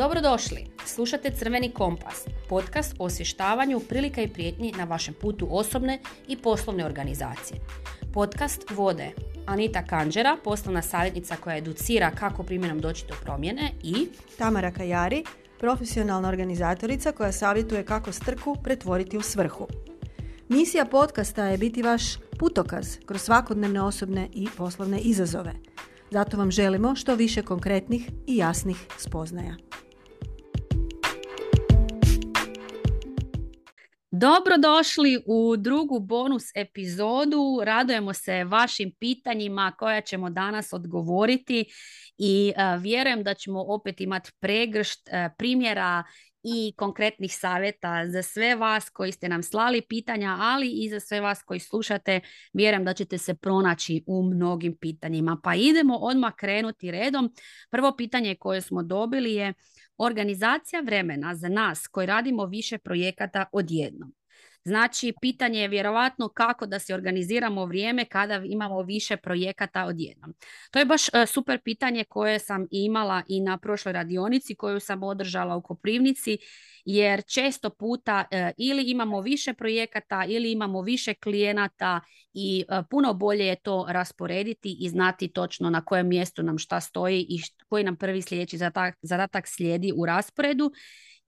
Dobrodošli! 0.00 0.66
Slušate 0.86 1.30
Crveni 1.30 1.70
kompas, 1.70 2.24
podcast 2.48 2.94
o 2.98 3.04
osvještavanju 3.04 3.80
prilika 3.80 4.22
i 4.22 4.28
prijetnji 4.28 4.72
na 4.78 4.84
vašem 4.84 5.14
putu 5.14 5.48
osobne 5.50 5.98
i 6.28 6.36
poslovne 6.36 6.84
organizacije. 6.84 7.60
Podcast 8.12 8.70
vode 8.70 9.10
Anita 9.46 9.84
Kanđera, 9.86 10.36
poslovna 10.44 10.82
savjetnica 10.82 11.36
koja 11.36 11.56
educira 11.56 12.10
kako 12.10 12.42
primjenom 12.42 12.78
doći 12.78 13.04
do 13.08 13.14
promjene 13.22 13.70
i 13.82 14.08
Tamara 14.38 14.70
Kajari, 14.70 15.24
profesionalna 15.58 16.28
organizatorica 16.28 17.12
koja 17.12 17.32
savjetuje 17.32 17.84
kako 17.84 18.12
strku 18.12 18.56
pretvoriti 18.62 19.18
u 19.18 19.22
svrhu. 19.22 19.66
Misija 20.48 20.84
podcasta 20.84 21.44
je 21.44 21.58
biti 21.58 21.82
vaš 21.82 22.02
putokaz 22.38 22.98
kroz 23.06 23.22
svakodnevne 23.22 23.82
osobne 23.82 24.28
i 24.32 24.48
poslovne 24.56 24.98
izazove. 24.98 25.52
Zato 26.10 26.36
vam 26.36 26.50
želimo 26.50 26.94
što 26.94 27.14
više 27.14 27.42
konkretnih 27.42 28.10
i 28.26 28.36
jasnih 28.36 28.86
spoznaja. 28.98 29.56
Dobrodošli 34.20 35.22
u 35.26 35.56
drugu 35.56 35.98
bonus 36.00 36.44
epizodu. 36.54 37.60
Radujemo 37.64 38.12
se 38.12 38.44
vašim 38.44 38.92
pitanjima 38.98 39.72
koja 39.78 40.00
ćemo 40.00 40.30
danas 40.30 40.72
odgovoriti 40.72 41.64
i 42.18 42.52
vjerujem 42.80 43.22
da 43.22 43.34
ćemo 43.34 43.64
opet 43.68 44.00
imati 44.00 44.30
pregršt 44.40 45.08
primjera 45.38 46.04
i 46.42 46.72
konkretnih 46.76 47.36
savjeta 47.36 48.08
za 48.08 48.22
sve 48.22 48.54
vas 48.54 48.90
koji 48.90 49.12
ste 49.12 49.28
nam 49.28 49.42
slali 49.42 49.82
pitanja, 49.82 50.36
ali 50.40 50.70
i 50.70 50.88
za 50.88 51.00
sve 51.00 51.20
vas 51.20 51.42
koji 51.42 51.60
slušate. 51.60 52.20
Vjerujem 52.52 52.84
da 52.84 52.92
ćete 52.94 53.18
se 53.18 53.34
pronaći 53.34 54.04
u 54.06 54.22
mnogim 54.22 54.76
pitanjima. 54.76 55.40
Pa 55.42 55.54
idemo 55.54 55.96
odmah 55.96 56.34
krenuti 56.34 56.90
redom. 56.90 57.34
Prvo 57.70 57.96
pitanje 57.96 58.34
koje 58.34 58.60
smo 58.60 58.82
dobili 58.82 59.34
je 59.34 59.54
organizacija 60.00 60.82
vremena 60.82 61.34
za 61.34 61.48
nas 61.48 61.86
koji 61.86 62.06
radimo 62.06 62.46
više 62.46 62.78
projekata 62.78 63.44
odjednom. 63.52 64.12
Znači, 64.64 65.12
pitanje 65.20 65.60
je 65.60 65.68
vjerovatno 65.68 66.28
kako 66.28 66.66
da 66.66 66.78
se 66.78 66.94
organiziramo 66.94 67.66
vrijeme 67.66 68.04
kada 68.04 68.42
imamo 68.44 68.82
više 68.82 69.16
projekata 69.16 69.84
odjednom. 69.84 70.34
To 70.70 70.78
je 70.78 70.84
baš 70.84 71.08
e, 71.08 71.26
super 71.26 71.60
pitanje 71.64 72.04
koje 72.04 72.38
sam 72.38 72.66
imala 72.70 73.22
i 73.28 73.40
na 73.40 73.58
prošloj 73.58 73.92
radionici 73.92 74.54
koju 74.54 74.80
sam 74.80 75.02
održala 75.02 75.56
u 75.56 75.62
Koprivnici, 75.62 76.38
jer 76.84 77.22
često 77.22 77.70
puta 77.70 78.24
e, 78.30 78.52
ili 78.56 78.90
imamo 78.90 79.20
više 79.20 79.54
projekata 79.54 80.24
ili 80.28 80.52
imamo 80.52 80.82
više 80.82 81.14
klijenata 81.14 82.00
i 82.32 82.64
e, 82.68 82.82
puno 82.90 83.14
bolje 83.14 83.46
je 83.46 83.56
to 83.56 83.86
rasporediti 83.88 84.76
i 84.80 84.88
znati 84.88 85.32
točno 85.32 85.70
na 85.70 85.84
kojem 85.84 86.08
mjestu 86.08 86.42
nam 86.42 86.58
šta 86.58 86.80
stoji 86.80 87.26
i 87.28 87.40
koji 87.68 87.84
nam 87.84 87.96
prvi 87.96 88.22
sljedeći 88.22 88.58
zadatak 89.02 89.44
slijedi 89.48 89.92
u 89.96 90.06
rasporedu 90.06 90.72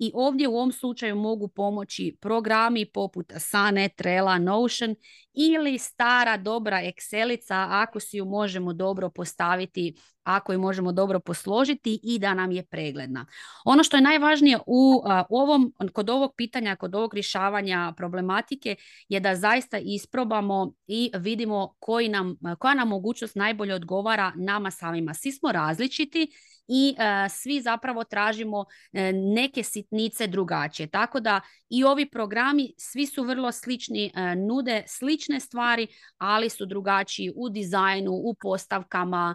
i 0.03 0.11
ovdje 0.15 0.49
u 0.49 0.57
ovom 0.57 0.73
slučaju 0.73 1.17
mogu 1.17 1.49
pomoći 1.49 2.17
programi 2.21 2.87
poput 2.87 3.33
Asane, 3.33 3.89
Trela, 3.89 4.39
Notion 4.39 4.95
ili 5.33 5.79
stara 5.79 6.37
dobra 6.37 6.77
Excelica 6.83 7.67
ako 7.71 8.01
si 8.01 8.17
ju 8.17 8.25
možemo 8.25 8.73
dobro 8.73 9.11
postaviti, 9.11 9.95
ako 10.25 10.53
ju 10.53 10.59
možemo 10.59 10.93
dobro 10.93 11.21
posložiti 11.21 12.01
i 12.03 12.19
da 12.19 12.35
nam 12.35 12.51
je 12.51 12.65
pregledna. 12.65 13.27
Ono 13.65 13.85
što 13.85 13.97
je 13.97 14.01
najvažnije 14.01 14.59
u 14.67 15.03
ovom, 15.29 15.73
kod 15.93 16.11
ovog 16.11 16.35
pitanja, 16.37 16.77
kod 16.77 16.95
ovog 16.95 17.15
rješavanja 17.15 17.95
problematike 17.97 18.77
je 19.09 19.21
da 19.21 19.37
zaista 19.37 19.79
isprobamo 19.79 20.73
i 20.87 21.11
vidimo 21.15 21.75
koji 21.79 22.09
nam, 22.09 22.37
koja 22.59 22.75
nam 22.75 22.89
mogućnost 22.89 23.37
najbolje 23.37 23.75
odgovara 23.75 24.33
nama 24.37 24.71
samima. 24.71 25.15
Svi 25.15 25.33
smo 25.33 25.53
različiti 25.53 26.33
i 26.69 26.95
e, 26.99 27.29
svi 27.29 27.61
zapravo 27.61 28.05
tražimo 28.05 28.65
e, 28.93 29.13
neke 29.13 29.63
sitnice 29.63 30.27
drugačije. 30.27 30.87
Tako 30.87 31.21
da 31.21 31.41
i 31.69 31.85
ovi 31.85 32.11
programi 32.11 32.75
svi 32.79 33.07
su 33.07 33.25
vrlo 33.25 33.53
slični, 33.53 34.13
e, 34.15 34.37
nude 34.37 34.85
slične 34.87 35.41
stvari, 35.41 35.87
ali 36.19 36.51
su 36.51 36.67
drugačiji 36.67 37.33
u 37.37 37.49
dizajnu, 37.49 38.11
u 38.13 38.35
postavkama, 38.35 39.35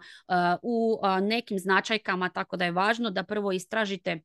u 0.62 0.77
nekim 1.22 1.60
značajkama, 1.60 2.30
tako 2.30 2.58
da 2.58 2.66
je 2.66 2.72
važno 2.72 3.10
da 3.10 3.24
prvo 3.24 3.52
istražite 3.52 4.20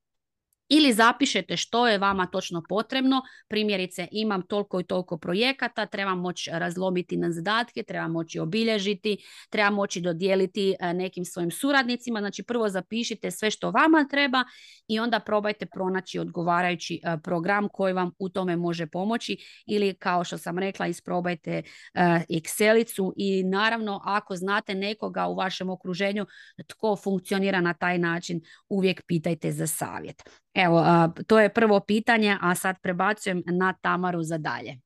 ili 0.68 0.92
zapišete 0.92 1.56
što 1.56 1.88
je 1.88 1.98
vama 1.98 2.26
točno 2.26 2.62
potrebno, 2.68 3.22
primjerice 3.48 4.08
imam 4.12 4.42
toliko 4.42 4.80
i 4.80 4.84
toliko 4.84 5.18
projekata, 5.18 5.86
trebam 5.86 6.20
moći 6.20 6.50
razlomiti 6.52 7.16
na 7.16 7.32
zadatke, 7.32 7.82
trebam 7.82 8.12
moći 8.12 8.38
obilježiti, 8.38 9.16
trebam 9.50 9.74
moći 9.74 10.00
dodijeliti 10.00 10.74
e, 10.80 10.94
nekim 10.94 11.24
svojim 11.24 11.50
suradnicima, 11.50 12.20
znači 12.20 12.42
prvo 12.42 12.68
zapišite 12.68 13.30
sve 13.30 13.50
što 13.50 13.70
vama 13.70 14.06
treba 14.10 14.44
i 14.88 14.98
onda 14.98 15.20
probajte 15.20 15.66
pronaći 15.66 16.18
odgovarajući 16.18 17.00
e, 17.04 17.16
program 17.24 17.68
koji 17.68 17.92
vam 17.92 18.10
u 18.18 18.28
tome 18.28 18.56
može 18.56 18.86
pomoći. 18.86 19.36
Ili 19.66 19.94
kao 19.94 20.24
što 20.24 20.38
sam 20.38 20.58
rekla 20.58 20.86
isprobajte 20.86 21.50
e, 21.50 21.62
Excelicu 22.30 23.12
i 23.16 23.44
naravno 23.44 24.00
ako 24.04 24.36
znate 24.36 24.74
nekoga 24.74 25.26
u 25.26 25.34
vašem 25.34 25.70
okruženju 25.70 26.26
tko 26.66 26.96
funkcionira 26.96 27.60
na 27.60 27.74
taj 27.74 27.98
način 27.98 28.40
uvijek 28.68 29.02
pitajte 29.06 29.52
za 29.52 29.66
savjet. 29.66 30.22
Evo, 30.54 30.84
to 31.26 31.40
je 31.40 31.54
prvo 31.54 31.80
pitanje, 31.80 32.36
a 32.40 32.54
sad 32.54 32.76
prebacujem 32.82 33.42
na 33.46 33.74
Tamaru 33.82 34.22
za 34.22 34.38
dalje. 34.38 34.78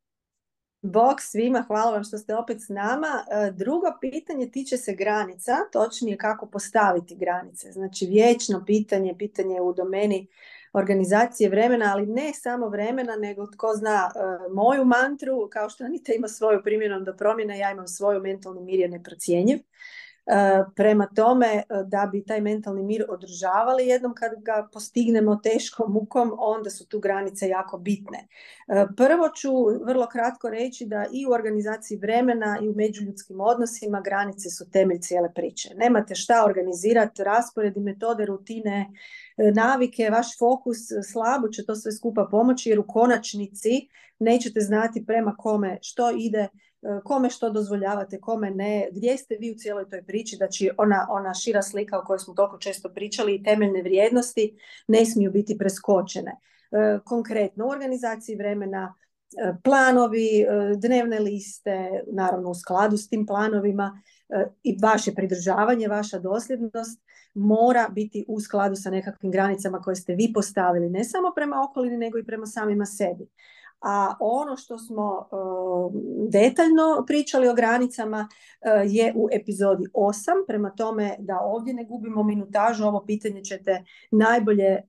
Bog 0.83 1.21
svima, 1.21 1.65
hvala 1.67 1.93
vam 1.93 2.05
što 2.05 2.19
ste 2.19 2.35
opet 2.35 2.61
s 2.61 2.69
nama. 2.69 3.07
E, 3.31 3.51
drugo 3.53 3.87
pitanje 4.01 4.51
tiče 4.51 4.77
se 4.77 4.95
granica, 4.95 5.53
točnije 5.73 6.17
kako 6.17 6.47
postaviti 6.47 7.17
granice. 7.17 7.73
Znači 7.73 8.07
vječno 8.07 8.65
pitanje, 8.67 9.15
pitanje 9.19 9.61
u 9.61 9.73
domeni 9.73 10.27
organizacije 10.73 11.51
vremena, 11.51 11.93
ali 11.93 12.07
ne 12.07 12.33
samo 12.35 12.69
vremena, 12.69 13.17
nego 13.17 13.47
tko 13.47 13.75
zna 13.75 14.11
e, 14.15 14.19
moju 14.55 14.85
mantru, 14.85 15.49
kao 15.53 15.71
što 15.71 15.85
Anita 15.85 16.13
ima 16.13 16.29
svoju 16.29 16.63
primjenom 16.65 17.05
do 17.05 17.17
promjene, 17.17 17.59
ja 17.59 17.71
imam 17.71 17.87
svoju 17.87 18.21
mentalni 18.21 18.63
mir 18.63 18.81
je 18.81 18.89
neprocjenjiv. 18.89 19.59
E, 20.27 20.65
prema 20.77 21.07
tome, 21.07 21.47
e, 21.47 21.63
da 21.85 22.09
bi 22.13 22.25
taj 22.25 22.41
mentalni 22.41 22.83
mir 22.83 23.05
održavali 23.09 23.87
jednom 23.87 24.15
kad 24.15 24.31
ga 24.43 24.69
postignemo 24.73 25.37
teškom 25.37 25.93
mukom, 25.93 26.33
onda 26.39 26.71
su 26.71 26.87
tu 26.87 27.01
granice 27.01 27.49
jako 27.49 27.79
bitne. 27.79 28.19
E, 28.69 28.87
prvo 28.97 29.29
ću 29.29 29.51
vrlo 29.85 30.07
kratko 30.07 30.51
reći 30.51 30.87
da 30.87 31.07
i 31.13 31.27
u 31.27 31.31
organizaciji 31.31 31.99
vremena 31.99 32.59
i 32.63 32.69
u 32.69 32.75
međuljudskim 32.75 33.41
odnosima 33.41 34.01
granice 34.01 34.51
su 34.51 34.71
temelj 34.71 34.99
cijele 35.01 35.33
priče. 35.35 35.75
Nemate 35.77 36.15
šta 36.15 36.45
organizirati, 36.45 37.25
rasporedi, 37.25 37.81
metode, 37.81 38.27
rutine, 38.27 38.91
navike, 39.55 40.11
vaš 40.11 40.39
fokus, 40.39 40.79
slabo 41.13 41.49
će 41.49 41.65
to 41.67 41.75
sve 41.75 41.93
skupa 41.93 42.29
pomoći 42.31 42.69
jer 42.69 42.79
u 42.79 42.87
konačnici 42.87 43.89
nećete 44.19 44.61
znati 44.61 45.05
prema 45.07 45.37
kome 45.37 45.79
što 45.83 46.11
ide, 46.19 46.49
E, 46.87 47.01
kome 47.05 47.31
što 47.31 47.51
dozvoljavate, 47.51 48.21
kome 48.21 48.51
ne, 48.51 48.89
gdje 48.93 49.17
ste 49.17 49.37
vi 49.41 49.53
u 49.53 49.55
cijeloj 49.55 49.89
toj 49.89 50.03
priči, 50.03 50.37
znači 50.37 50.71
ona, 50.79 51.07
ona 51.11 51.35
šira 51.35 51.63
slika 51.63 51.99
o 51.99 52.05
kojoj 52.07 52.19
smo 52.19 52.35
toliko 52.35 52.59
često 52.59 52.89
pričali 52.95 53.35
i 53.35 53.43
temeljne 53.43 53.83
vrijednosti 53.83 54.59
ne 54.89 55.07
smiju 55.07 55.31
biti 55.31 55.59
preskočene. 55.59 56.31
E, 56.31 56.99
konkretno 57.05 57.67
u 57.67 57.71
organizaciji 57.71 58.37
vremena 58.37 58.95
e, 58.95 59.55
planovi, 59.65 60.47
dnevne 60.77 61.21
liste, 61.21 62.03
naravno 62.13 62.51
u 62.51 62.55
skladu 62.55 62.97
s 62.97 63.09
tim 63.09 63.27
planovima 63.27 64.03
i 64.63 64.79
vaše 64.83 65.15
pridržavanje, 65.15 65.89
vaša 65.89 66.19
dosljednost 66.19 67.01
mora 67.37 67.89
biti 67.93 68.25
u 68.29 68.41
skladu 68.41 68.77
sa 68.77 68.91
nekakvim 68.91 69.33
granicama 69.33 69.81
koje 69.81 69.97
ste 69.97 70.15
vi 70.15 70.33
postavili, 70.35 70.91
ne 70.91 71.05
samo 71.05 71.33
prema 71.35 71.57
okolini, 71.71 71.97
nego 71.97 72.19
i 72.19 72.25
prema 72.25 72.47
samima 72.47 72.87
sebi 72.87 73.29
a 73.81 74.15
ono 74.21 74.57
što 74.57 74.79
smo 74.79 75.29
e, 75.33 75.37
detaljno 76.29 77.05
pričali 77.07 77.49
o 77.49 77.55
granicama 77.55 78.29
e, 78.61 78.71
je 78.87 79.13
u 79.17 79.29
epizodi 79.33 79.85
8, 79.95 80.13
prema 80.47 80.71
tome 80.71 81.17
da 81.19 81.39
ovdje 81.43 81.75
ne 81.75 81.85
gubimo 81.85 82.23
minutažu, 82.23 82.85
ovo 82.85 83.05
pitanje 83.07 83.45
ćete 83.45 83.85
najbolje 84.11 84.65
e, 84.65 84.83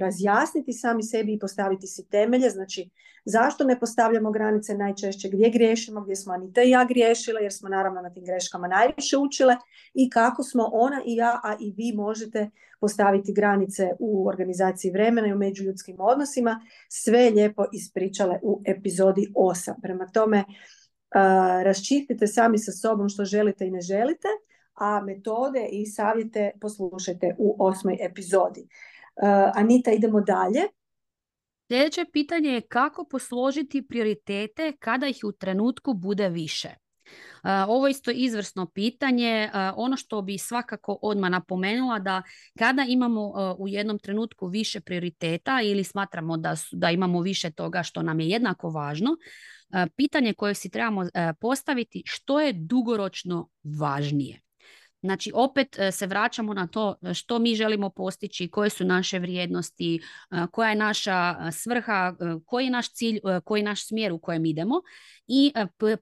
razjasniti 0.00 0.72
sami 0.72 1.02
sebi 1.02 1.32
i 1.32 1.38
postaviti 1.38 1.86
si 1.86 2.08
temelje, 2.08 2.50
znači 2.50 2.90
zašto 3.24 3.64
ne 3.64 3.80
postavljamo 3.80 4.30
granice 4.30 4.74
najčešće, 4.74 5.28
gdje 5.28 5.50
griješimo, 5.50 6.00
gdje 6.00 6.16
smo 6.16 6.32
Anita 6.32 6.62
i 6.62 6.70
ja 6.70 6.84
griješile, 6.84 7.42
jer 7.42 7.52
smo 7.52 7.68
naravno 7.68 8.02
na 8.02 8.10
tim 8.10 8.24
greškama 8.24 8.68
najviše 8.68 9.16
učile. 9.16 9.56
I 9.94 10.10
kako 10.10 10.42
smo 10.42 10.68
ona 10.72 11.02
i 11.06 11.16
ja, 11.16 11.40
a 11.44 11.56
i 11.60 11.72
vi 11.76 11.92
možete 11.96 12.50
postaviti 12.82 13.32
granice 13.32 13.90
u 13.98 14.28
organizaciji 14.28 14.90
vremena 14.90 15.28
i 15.28 15.32
u 15.32 15.38
međuljudskim 15.38 15.96
odnosima, 16.00 16.60
sve 16.88 17.30
lijepo 17.30 17.64
ispričale 17.72 18.38
u 18.42 18.60
epizodi 18.66 19.26
8. 19.34 19.74
Prema 19.82 20.06
tome, 20.06 20.38
uh, 20.38 21.62
raščistite 21.64 22.26
sami 22.26 22.58
sa 22.58 22.72
sobom 22.72 23.08
što 23.08 23.24
želite 23.24 23.66
i 23.66 23.70
ne 23.70 23.80
želite, 23.80 24.28
a 24.74 25.00
metode 25.00 25.68
i 25.72 25.86
savjete 25.86 26.50
poslušajte 26.60 27.34
u 27.38 27.56
osmoj 27.58 27.98
epizodi. 28.00 28.66
Anita, 29.54 29.90
idemo 29.90 30.20
dalje. 30.20 30.62
Sljedeće 31.68 32.04
pitanje 32.12 32.50
je 32.50 32.60
kako 32.60 33.04
posložiti 33.04 33.86
prioritete 33.88 34.72
kada 34.78 35.06
ih 35.06 35.20
u 35.24 35.32
trenutku 35.32 35.94
bude 35.94 36.28
više. 36.28 36.68
Ovo 37.68 37.86
je 37.86 37.90
isto 37.90 38.10
izvrsno 38.10 38.66
pitanje. 38.66 39.50
Ono 39.76 39.96
što 39.96 40.22
bi 40.22 40.38
svakako 40.38 40.98
odmah 41.02 41.30
napomenula 41.30 41.98
da 41.98 42.22
kada 42.58 42.84
imamo 42.88 43.32
u 43.58 43.68
jednom 43.68 43.98
trenutku 43.98 44.46
više 44.46 44.80
prioriteta 44.80 45.60
ili 45.64 45.84
smatramo 45.84 46.36
da, 46.36 46.56
su, 46.56 46.76
da 46.76 46.90
imamo 46.90 47.20
više 47.20 47.50
toga 47.50 47.82
što 47.82 48.02
nam 48.02 48.20
je 48.20 48.28
jednako 48.28 48.70
važno, 48.70 49.16
pitanje 49.96 50.34
koje 50.34 50.54
si 50.54 50.70
trebamo 50.70 51.06
postaviti 51.40 52.02
što 52.06 52.40
je 52.40 52.52
dugoročno 52.52 53.48
važnije. 53.80 54.40
Znači, 55.02 55.32
opet 55.34 55.78
e, 55.78 55.92
se 55.92 56.06
vraćamo 56.06 56.54
na 56.54 56.66
to 56.66 56.94
e, 57.02 57.14
što 57.14 57.38
mi 57.38 57.54
želimo 57.54 57.90
postići, 57.90 58.50
koje 58.50 58.70
su 58.70 58.84
naše 58.84 59.18
vrijednosti, 59.18 59.96
e, 59.96 60.46
koja 60.52 60.70
je 60.70 60.76
naša 60.76 61.50
svrha, 61.52 62.14
koji 62.46 62.64
je 62.64 62.70
naš 62.70 62.92
cilj, 62.92 63.20
koji 63.44 63.60
je 63.60 63.64
naš 63.64 63.86
smjer 63.86 64.12
u 64.12 64.18
kojem 64.18 64.44
idemo 64.44 64.74
i 65.26 65.52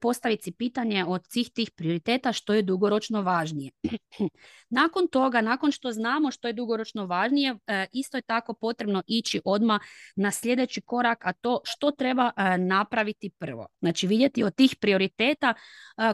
postaviti 0.01 0.43
si 0.43 0.51
pitanje 0.51 1.05
od 1.07 1.21
svih 1.29 1.49
tih 1.53 1.71
prioriteta 1.75 2.33
što 2.33 2.53
je 2.53 2.61
dugoročno 2.61 3.21
važnije. 3.21 3.71
nakon 4.69 5.07
toga, 5.07 5.41
nakon 5.41 5.71
što 5.71 5.91
znamo 5.91 6.31
što 6.31 6.47
je 6.47 6.53
dugoročno 6.53 7.05
važnije, 7.05 7.55
isto 7.91 8.17
je 8.17 8.21
tako 8.21 8.53
potrebno 8.53 9.03
ići 9.07 9.41
odmah 9.45 9.81
na 10.15 10.31
sljedeći 10.31 10.81
korak, 10.81 11.25
a 11.25 11.33
to 11.33 11.59
što 11.63 11.91
treba 11.91 12.31
napraviti 12.57 13.29
prvo. 13.39 13.67
Znači, 13.79 14.07
vidjeti 14.07 14.43
od 14.43 14.55
tih 14.55 14.75
prioriteta 14.79 15.53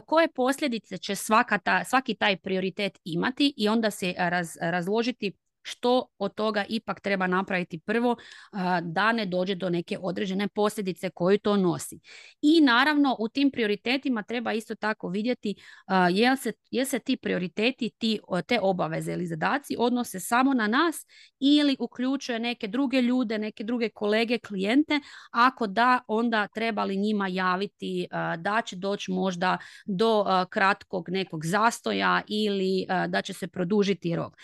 koje 0.06 0.28
posljedice 0.32 0.98
će 0.98 1.14
svaka 1.14 1.84
svaki 1.84 2.14
taj 2.14 2.36
prioritet 2.36 2.98
imati 3.04 3.54
i 3.56 3.68
onda 3.68 3.90
se 3.90 4.14
raz, 4.18 4.56
razložiti 4.60 5.32
što 5.68 6.06
od 6.18 6.34
toga 6.34 6.64
ipak 6.68 7.00
treba 7.00 7.26
napraviti 7.26 7.78
prvo 7.78 8.16
da 8.82 9.12
ne 9.12 9.26
dođe 9.26 9.54
do 9.54 9.70
neke 9.70 9.98
određene 10.00 10.48
posljedice 10.48 11.10
koju 11.10 11.38
to 11.38 11.56
nosi. 11.56 12.00
I 12.42 12.60
naravno 12.60 13.16
u 13.18 13.28
tim 13.28 13.50
prioritetima 13.50 14.22
treba 14.22 14.52
isto 14.52 14.74
tako 14.74 15.08
vidjeti 15.08 15.54
jel 16.10 16.36
se, 16.36 16.52
jel 16.70 16.86
se 16.86 16.98
ti 16.98 17.16
prioriteti, 17.16 17.90
ti, 17.98 18.20
te 18.46 18.58
obaveze 18.62 19.12
ili 19.12 19.26
zadaci 19.26 19.76
odnose 19.78 20.20
samo 20.20 20.54
na 20.54 20.66
nas 20.66 21.06
ili 21.40 21.76
uključuje 21.78 22.38
neke 22.38 22.68
druge 22.68 23.02
ljude, 23.02 23.38
neke 23.38 23.64
druge 23.64 23.88
kolege, 23.88 24.38
klijente. 24.38 25.00
Ako 25.30 25.66
da, 25.66 26.00
onda 26.06 26.46
treba 26.46 26.84
li 26.84 26.96
njima 26.96 27.28
javiti 27.28 28.06
da 28.38 28.62
će 28.66 28.76
doći 28.76 29.10
možda 29.10 29.58
do 29.86 30.24
kratkog 30.50 31.08
nekog 31.08 31.44
zastoja 31.44 32.22
ili 32.28 32.86
da 33.08 33.22
će 33.22 33.32
se 33.32 33.46
produžiti 33.46 34.16
rok. 34.16 34.36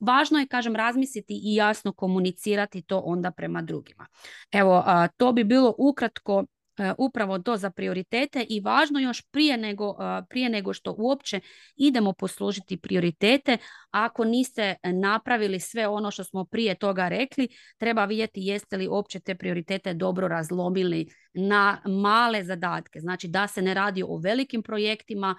Važno 0.00 0.38
je 0.38 0.46
kažem, 0.58 0.76
razmisliti 0.76 1.40
i 1.44 1.54
jasno 1.54 1.92
komunicirati 1.92 2.82
to 2.82 2.98
onda 2.98 3.30
prema 3.30 3.62
drugima. 3.62 4.06
Evo, 4.52 4.84
to 5.16 5.32
bi 5.32 5.44
bilo 5.44 5.74
ukratko 5.78 6.44
e, 6.78 6.92
upravo 6.98 7.38
to 7.38 7.56
za 7.56 7.70
prioritete 7.70 8.46
i 8.48 8.60
važno 8.60 9.00
još 9.00 9.22
prije 9.30 9.56
nego, 9.56 9.94
prije 10.28 10.48
nego 10.48 10.72
što 10.72 10.94
uopće 10.98 11.40
idemo 11.76 12.12
poslužiti 12.12 12.76
prioritete, 12.76 13.58
ako 13.90 14.24
niste 14.24 14.74
napravili 14.82 15.60
sve 15.60 15.88
ono 15.88 16.10
što 16.10 16.24
smo 16.24 16.44
prije 16.44 16.74
toga 16.74 17.08
rekli, 17.08 17.48
treba 17.78 18.04
vidjeti 18.04 18.40
jeste 18.40 18.76
li 18.76 18.88
uopće 18.88 19.20
te 19.20 19.34
prioritete 19.34 19.94
dobro 19.94 20.28
razlomili 20.28 21.06
na 21.34 21.82
male 21.86 22.44
zadatke. 22.44 23.00
Znači 23.00 23.28
da 23.28 23.46
se 23.46 23.62
ne 23.62 23.74
radi 23.74 24.02
o 24.02 24.16
velikim 24.16 24.62
projektima 24.62 25.36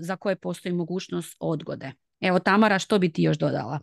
za 0.00 0.16
koje 0.16 0.36
postoji 0.36 0.74
mogućnost 0.74 1.36
odgode. 1.40 1.92
Evo 2.20 2.38
Tamara, 2.38 2.78
što 2.78 2.98
bi 2.98 3.12
ti 3.12 3.22
još 3.22 3.38
dodala? 3.38 3.80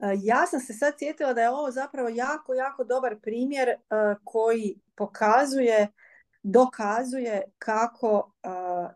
E, 0.00 0.16
ja 0.22 0.46
sam 0.46 0.60
se 0.60 0.72
sad 0.72 0.94
sjetila 0.98 1.32
da 1.32 1.40
je 1.40 1.50
ovo 1.50 1.70
zapravo 1.70 2.08
jako, 2.08 2.54
jako 2.54 2.84
dobar 2.84 3.16
primjer 3.22 3.68
e, 3.68 3.76
koji 4.24 4.78
pokazuje, 4.96 5.88
dokazuje 6.42 7.42
kako 7.58 8.32
e, 8.42 8.48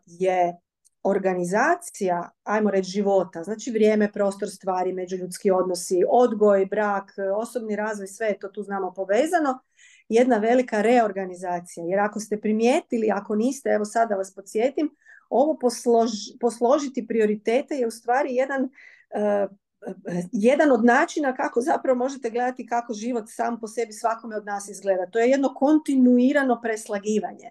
je 0.05 0.57
organizacija, 1.03 2.29
ajmo 2.43 2.71
reći 2.71 2.89
života, 2.89 3.43
znači 3.43 3.71
vrijeme, 3.71 4.11
prostor, 4.11 4.49
stvari, 4.49 4.93
međuljudski 4.93 5.51
odnosi, 5.51 6.03
odgoj, 6.09 6.65
brak, 6.65 7.11
osobni 7.35 7.75
razvoj, 7.75 8.07
sve 8.07 8.27
je 8.27 8.39
to 8.39 8.47
tu 8.47 8.63
znamo 8.63 8.93
povezano, 8.93 9.59
jedna 10.09 10.37
velika 10.37 10.81
reorganizacija. 10.81 11.85
Jer 11.85 11.99
ako 11.99 12.19
ste 12.19 12.41
primijetili, 12.41 13.11
ako 13.11 13.35
niste, 13.35 13.69
evo 13.69 13.85
sada 13.85 14.15
vas 14.15 14.35
podsjetim, 14.35 14.95
ovo 15.29 15.57
posložiti 16.39 17.07
prioritete 17.07 17.75
je 17.75 17.87
u 17.87 17.91
stvari 17.91 18.35
jedan 18.35 18.69
jedan 20.31 20.71
od 20.71 20.85
načina 20.85 21.35
kako 21.35 21.61
zapravo 21.61 21.97
možete 21.97 22.29
gledati 22.29 22.67
kako 22.67 22.93
život 22.93 23.25
sam 23.27 23.59
po 23.59 23.67
sebi 23.67 23.93
svakome 23.93 24.35
od 24.35 24.45
nas 24.45 24.69
izgleda. 24.69 25.05
To 25.11 25.19
je 25.19 25.29
jedno 25.29 25.53
kontinuirano 25.53 26.59
preslagivanje. 26.61 27.49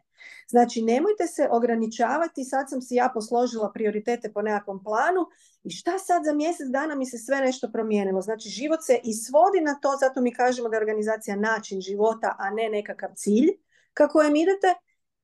Znači, 0.49 0.83
nemojte 0.83 1.27
se 1.27 1.49
ograničavati, 1.51 2.45
sad 2.45 2.71
sam 2.71 2.83
si 2.83 2.95
ja 2.95 3.11
posložila 3.15 3.73
prioritete 3.75 4.33
po 4.33 4.43
nekakvom 4.43 4.85
planu 4.85 5.27
i 5.65 5.71
šta 5.71 5.99
sad 5.99 6.25
za 6.25 6.33
mjesec 6.33 6.67
dana 6.69 6.95
mi 6.95 7.07
se 7.07 7.19
sve 7.19 7.41
nešto 7.41 7.71
promijenilo. 7.73 8.21
Znači, 8.21 8.49
život 8.49 8.81
se 8.83 9.01
i 9.05 9.15
svodi 9.15 9.61
na 9.61 9.75
to, 9.75 9.97
zato 10.01 10.21
mi 10.21 10.35
kažemo 10.35 10.69
da 10.69 10.77
je 10.77 10.81
organizacija 10.81 11.37
način 11.37 11.81
života, 11.81 12.37
a 12.39 12.51
ne 12.51 12.69
nekakav 12.69 13.11
cilj 13.17 13.49
ka 13.95 14.09
kojem 14.09 14.37
idete. 14.37 14.75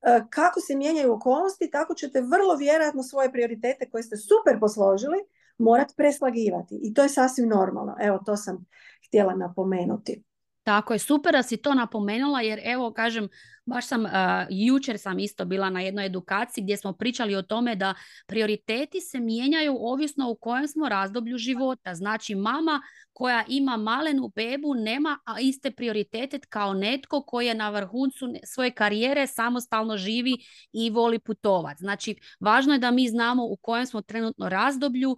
E, 0.03 0.23
kako 0.31 0.61
se 0.61 0.77
mijenjaju 0.77 1.13
okolnosti, 1.13 1.71
tako 1.71 1.95
ćete 1.95 2.21
vrlo 2.21 2.57
vjerojatno 2.57 3.03
svoje 3.03 3.33
prioritete 3.33 3.91
koje 3.91 4.03
ste 4.03 4.17
super 4.17 4.61
posložili, 4.61 5.19
morati 5.59 5.95
preslagivati 5.97 6.81
i 6.83 6.95
to 6.95 7.03
je 7.03 7.09
sasvim 7.09 7.49
normalno. 7.49 7.97
Evo, 8.01 8.19
to 8.27 8.37
sam 8.37 8.65
htjela 9.07 9.35
napomenuti. 9.35 10.28
Tako 10.69 10.93
je, 10.93 10.99
super 10.99 11.33
da 11.33 11.43
si 11.43 11.57
to 11.57 11.75
napomenula 11.75 12.41
jer 12.41 12.61
evo 12.65 12.93
kažem, 12.93 13.29
baš 13.67 13.87
sam, 13.87 14.05
uh, 14.05 14.11
jučer 14.51 14.99
sam 14.99 15.19
isto 15.19 15.45
bila 15.45 15.71
na 15.71 15.81
jednoj 15.81 16.07
edukaciji 16.07 16.65
gdje 16.65 16.77
smo 16.77 16.93
pričali 16.93 17.37
o 17.37 17.43
tome 17.43 17.77
da 17.77 17.95
prioriteti 18.27 19.01
se 19.01 19.21
mijenjaju 19.21 19.77
ovisno 19.81 20.31
u 20.31 20.35
kojem 20.35 20.69
smo 20.69 20.89
razdoblju 20.89 21.39
života. 21.39 21.95
Znači 21.95 22.35
mama 22.35 22.83
koja 23.13 23.45
ima 23.49 23.77
malenu 23.77 24.33
bebu 24.37 24.75
nema 24.75 25.19
iste 25.41 25.71
prioritete 25.71 26.39
kao 26.49 26.75
netko 26.75 27.23
koji 27.23 27.47
je 27.47 27.55
na 27.55 27.71
vrhuncu 27.71 28.27
svoje 28.45 28.71
karijere, 28.71 29.27
samostalno 29.27 29.97
živi 29.97 30.37
i 30.73 30.91
voli 30.91 31.19
putovati. 31.19 31.79
Znači 31.79 32.17
važno 32.41 32.73
je 32.73 32.79
da 32.79 32.91
mi 32.91 33.09
znamo 33.09 33.45
u 33.45 33.57
kojem 33.57 33.87
smo 33.87 34.03
trenutno 34.03 34.49
razdoblju, 34.49 35.17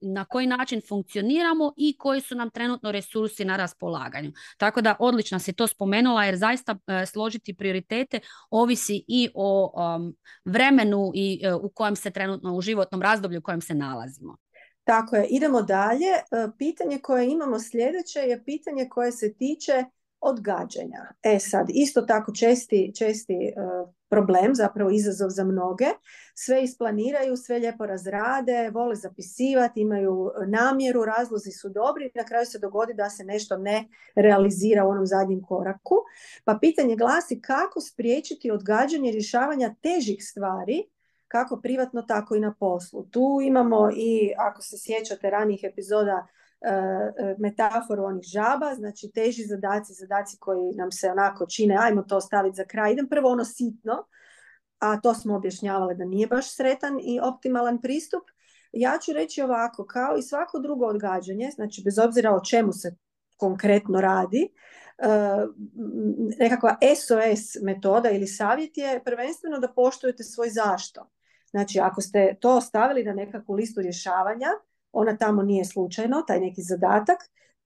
na 0.00 0.24
koji 0.28 0.46
način 0.46 0.80
funkcioniramo 0.88 1.72
i 1.76 1.96
koji 1.98 2.20
su 2.20 2.34
nam 2.34 2.50
trenutno 2.50 2.92
resursi 2.92 3.44
na 3.44 3.56
raspolaganju. 3.56 4.29
Tako 4.56 4.80
da 4.80 4.96
odlično 4.98 5.38
si 5.38 5.52
to 5.52 5.66
spomenula 5.66 6.24
jer 6.24 6.36
zaista 6.36 6.76
složiti 7.06 7.54
prioritete 7.54 8.20
ovisi 8.50 9.04
i 9.08 9.28
o 9.34 9.72
vremenu 10.44 11.10
i 11.14 11.40
e, 11.42 11.54
u 11.54 11.68
kojem 11.68 11.96
se 11.96 12.10
trenutno 12.10 12.54
u 12.54 12.60
životnom 12.60 13.02
razdoblju 13.02 13.38
u 13.38 13.42
kojem 13.42 13.60
se 13.60 13.74
nalazimo. 13.74 14.36
Tako 14.84 15.16
je, 15.16 15.26
idemo 15.26 15.62
dalje. 15.62 16.06
E, 16.06 16.48
pitanje 16.58 16.98
koje 16.98 17.30
imamo 17.30 17.60
sljedeće 17.60 18.18
je 18.18 18.44
pitanje 18.44 18.88
koje 18.88 19.12
se 19.12 19.34
tiče 19.34 19.84
odgađanja. 20.20 21.06
E 21.22 21.38
sad, 21.38 21.66
isto 21.68 22.02
tako 22.02 22.32
česti, 22.34 22.92
česti 22.98 23.34
e, 23.34 23.52
problem, 24.08 24.54
zapravo 24.54 24.90
izazov 24.90 25.28
za 25.28 25.44
mnoge. 25.44 25.86
Sve 26.34 26.62
isplaniraju, 26.62 27.36
sve 27.36 27.58
lijepo 27.58 27.86
razrade, 27.86 28.70
vole 28.70 28.94
zapisivati, 28.94 29.80
imaju 29.80 30.30
namjeru, 30.46 31.04
razlozi 31.04 31.50
su 31.50 31.68
dobri 31.68 32.10
na 32.14 32.24
kraju 32.24 32.46
se 32.46 32.58
dogodi 32.58 32.94
da 32.94 33.10
se 33.10 33.24
nešto 33.24 33.56
ne 33.56 33.88
realizira 34.14 34.84
u 34.84 34.88
onom 34.88 35.06
zadnjem 35.06 35.42
koraku. 35.42 35.94
Pa 36.44 36.58
pitanje 36.60 36.96
glasi 36.96 37.40
kako 37.40 37.80
spriječiti 37.80 38.50
odgađanje 38.50 39.12
rješavanja 39.12 39.74
težih 39.82 40.24
stvari 40.24 40.84
kako 41.28 41.60
privatno, 41.60 42.02
tako 42.02 42.34
i 42.34 42.40
na 42.40 42.54
poslu. 42.54 43.06
Tu 43.10 43.38
imamo 43.42 43.90
i, 43.96 44.32
ako 44.38 44.62
se 44.62 44.76
sjećate 44.78 45.30
ranijih 45.30 45.60
epizoda, 45.62 46.26
metaforu 47.38 48.04
onih 48.04 48.22
žaba, 48.22 48.74
znači 48.74 49.10
teži 49.14 49.42
zadaci, 49.42 49.92
zadaci 49.92 50.36
koji 50.40 50.72
nam 50.76 50.92
se 50.92 51.10
onako 51.10 51.46
čine, 51.46 51.76
ajmo 51.80 52.02
to 52.02 52.16
ostaviti 52.16 52.56
za 52.56 52.64
kraj. 52.64 52.92
Idem 52.92 53.08
prvo 53.08 53.28
ono 53.28 53.44
sitno, 53.44 54.06
a 54.78 55.00
to 55.00 55.14
smo 55.14 55.36
objašnjavali 55.36 55.94
da 55.96 56.04
nije 56.04 56.26
baš 56.26 56.56
sretan 56.56 56.98
i 57.02 57.20
optimalan 57.22 57.80
pristup. 57.80 58.22
Ja 58.72 58.98
ću 59.04 59.12
reći 59.12 59.42
ovako, 59.42 59.86
kao 59.86 60.16
i 60.16 60.22
svako 60.22 60.58
drugo 60.58 60.86
odgađanje, 60.86 61.50
znači 61.54 61.82
bez 61.84 61.98
obzira 61.98 62.34
o 62.34 62.44
čemu 62.44 62.72
se 62.72 62.96
konkretno 63.36 64.00
radi, 64.00 64.48
e, 64.98 65.06
nekakva 66.38 66.76
SOS 66.96 67.62
metoda 67.62 68.10
ili 68.10 68.26
savjet 68.26 68.76
je 68.76 69.02
prvenstveno 69.04 69.58
da 69.58 69.72
poštujete 69.72 70.24
svoj 70.24 70.48
zašto. 70.50 71.10
Znači, 71.50 71.80
ako 71.80 72.00
ste 72.00 72.36
to 72.40 72.60
stavili 72.60 73.04
na 73.04 73.12
nekakvu 73.12 73.54
listu 73.54 73.80
rješavanja, 73.80 74.48
ona 74.92 75.16
tamo 75.16 75.42
nije 75.42 75.64
slučajno, 75.64 76.22
taj 76.26 76.40
neki 76.40 76.62
zadatak, 76.62 77.18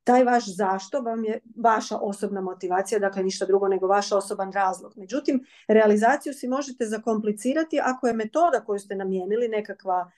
taj 0.05 0.25
vaš 0.25 0.57
zašto 0.57 1.01
vam 1.01 1.25
je 1.25 1.41
vaša 1.57 1.99
osobna 1.99 2.41
motivacija, 2.41 2.99
dakle 2.99 3.23
ništa 3.23 3.47
drugo 3.47 3.69
nego 3.69 3.87
vaš 3.87 4.13
osoban 4.13 4.53
razlog. 4.53 4.93
Međutim, 4.97 5.45
realizaciju 5.69 6.33
si 6.33 6.49
možete 6.49 6.87
zakomplicirati 6.87 7.81
ako 7.83 8.07
je 8.07 8.13
metoda 8.13 8.61
koju 8.61 8.79
ste 8.79 8.95
namijenili 8.95 9.49
nekakva 9.49 10.11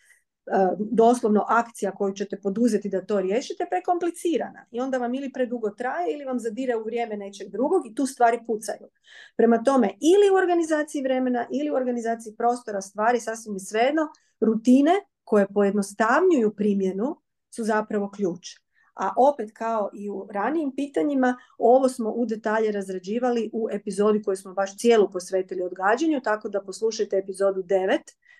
doslovno 0.79 1.45
akcija 1.49 1.93
koju 1.93 2.15
ćete 2.15 2.41
poduzeti 2.41 2.89
da 2.89 3.07
to 3.07 3.21
riješite 3.21 3.67
prekomplicirana 3.71 4.67
i 4.71 4.81
onda 4.81 4.99
vam 4.99 5.15
ili 5.15 5.33
predugo 5.33 5.71
traje 5.71 6.15
ili 6.15 6.25
vam 6.25 6.39
zadire 6.39 6.77
u 6.77 6.85
vrijeme 6.85 7.17
nečeg 7.17 7.49
drugog 7.51 7.87
i 7.87 7.95
tu 7.95 8.07
stvari 8.07 8.39
pucaju. 8.47 8.89
Prema 9.37 9.63
tome 9.63 9.87
ili 9.87 10.31
u 10.33 10.35
organizaciji 10.35 11.03
vremena 11.03 11.47
ili 11.51 11.71
u 11.71 11.75
organizaciji 11.75 12.35
prostora 12.37 12.81
stvari 12.81 13.21
sasvim 13.21 13.57
i 13.57 13.61
svejedno 13.61 14.09
rutine 14.41 14.93
koje 15.27 15.47
pojednostavnjuju 15.55 16.55
primjenu 16.57 17.17
su 17.55 17.65
zapravo 17.65 18.11
ključ. 18.11 18.47
A 18.95 19.13
opet 19.17 19.51
kao 19.55 19.91
i 19.95 20.11
u 20.11 20.29
ranijim 20.31 20.73
pitanjima, 20.77 21.37
ovo 21.59 21.89
smo 21.89 22.11
u 22.11 22.27
detalje 22.27 22.73
razrađivali 22.73 23.51
u 23.53 23.69
epizodi 23.73 24.23
koju 24.23 24.37
smo 24.37 24.55
baš 24.55 24.77
cijelu 24.77 25.11
posvetili 25.11 25.63
odgađanju, 25.63 26.21
tako 26.25 26.49
da 26.49 26.65
poslušajte 26.65 27.17
epizodu 27.17 27.63
9, 27.63 27.99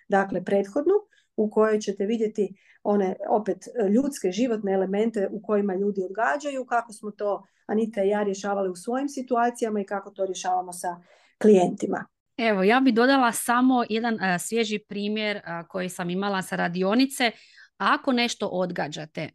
dakle 0.09 0.43
prethodnu, 0.45 0.93
u 1.35 1.49
kojoj 1.49 1.79
ćete 1.79 2.05
vidjeti 2.05 2.55
one 2.83 3.15
opet 3.29 3.57
ljudske 3.93 4.31
životne 4.31 4.73
elemente 4.73 5.29
u 5.31 5.41
kojima 5.41 5.75
ljudi 5.75 6.03
odgađaju, 6.03 6.65
kako 6.65 6.93
smo 6.93 7.11
to 7.11 7.43
Anita 7.65 8.03
i 8.03 8.09
ja 8.09 8.23
rješavali 8.23 8.69
u 8.69 8.75
svojim 8.75 9.09
situacijama 9.09 9.79
i 9.79 9.85
kako 9.85 10.11
to 10.11 10.25
rješavamo 10.25 10.73
sa 10.73 11.01
klijentima. 11.41 12.05
Evo, 12.37 12.63
ja 12.63 12.79
bih 12.79 12.93
dodala 12.93 13.31
samo 13.31 13.83
jedan 13.89 14.17
svježi 14.39 14.79
primjer 14.79 15.41
koji 15.69 15.89
sam 15.89 16.09
imala 16.09 16.41
sa 16.41 16.55
radionice. 16.55 17.31
Ako 17.77 18.11
nešto 18.11 18.47
odgađate, 18.47 19.29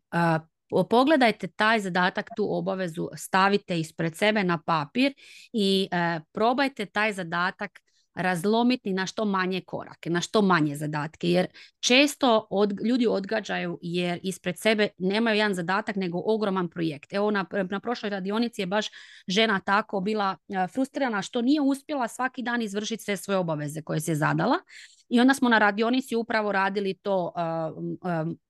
pogledajte 0.90 1.46
taj 1.46 1.80
zadatak, 1.80 2.28
tu 2.36 2.46
obavezu, 2.50 3.08
stavite 3.16 3.80
ispred 3.80 4.16
sebe 4.16 4.44
na 4.44 4.62
papir 4.66 5.12
i 5.52 5.88
probajte 6.32 6.86
taj 6.86 7.12
zadatak 7.12 7.70
razlomiti 8.14 8.92
na 8.92 9.06
što 9.06 9.24
manje 9.24 9.60
korake, 9.66 10.10
na 10.10 10.20
što 10.20 10.42
manje 10.42 10.76
zadatke, 10.76 11.28
jer 11.28 11.46
često 11.80 12.46
od, 12.50 12.72
ljudi 12.84 13.06
odgađaju 13.06 13.78
jer 13.82 14.20
ispred 14.22 14.58
sebe 14.58 14.88
nemaju 14.98 15.36
jedan 15.36 15.54
zadatak 15.54 15.96
nego 15.96 16.22
ogroman 16.24 16.68
projekt. 16.68 17.12
Evo 17.12 17.30
na, 17.30 17.44
na 17.70 17.80
prošloj 17.80 18.10
radionici 18.10 18.62
je 18.62 18.66
baš 18.66 18.86
žena 19.28 19.60
tako 19.60 20.00
bila 20.00 20.36
frustrirana 20.74 21.22
što 21.22 21.42
nije 21.42 21.60
uspjela 21.60 22.08
svaki 22.08 22.42
dan 22.42 22.62
izvršiti 22.62 23.02
sve 23.02 23.16
svoje 23.16 23.38
obaveze 23.38 23.82
koje 23.82 24.00
se 24.00 24.14
zadala 24.14 24.56
i 25.12 25.20
onda 25.20 25.34
smo 25.34 25.48
na 25.48 25.58
radionici 25.58 26.16
upravo 26.16 26.52
radili 26.52 26.94
to 26.94 27.32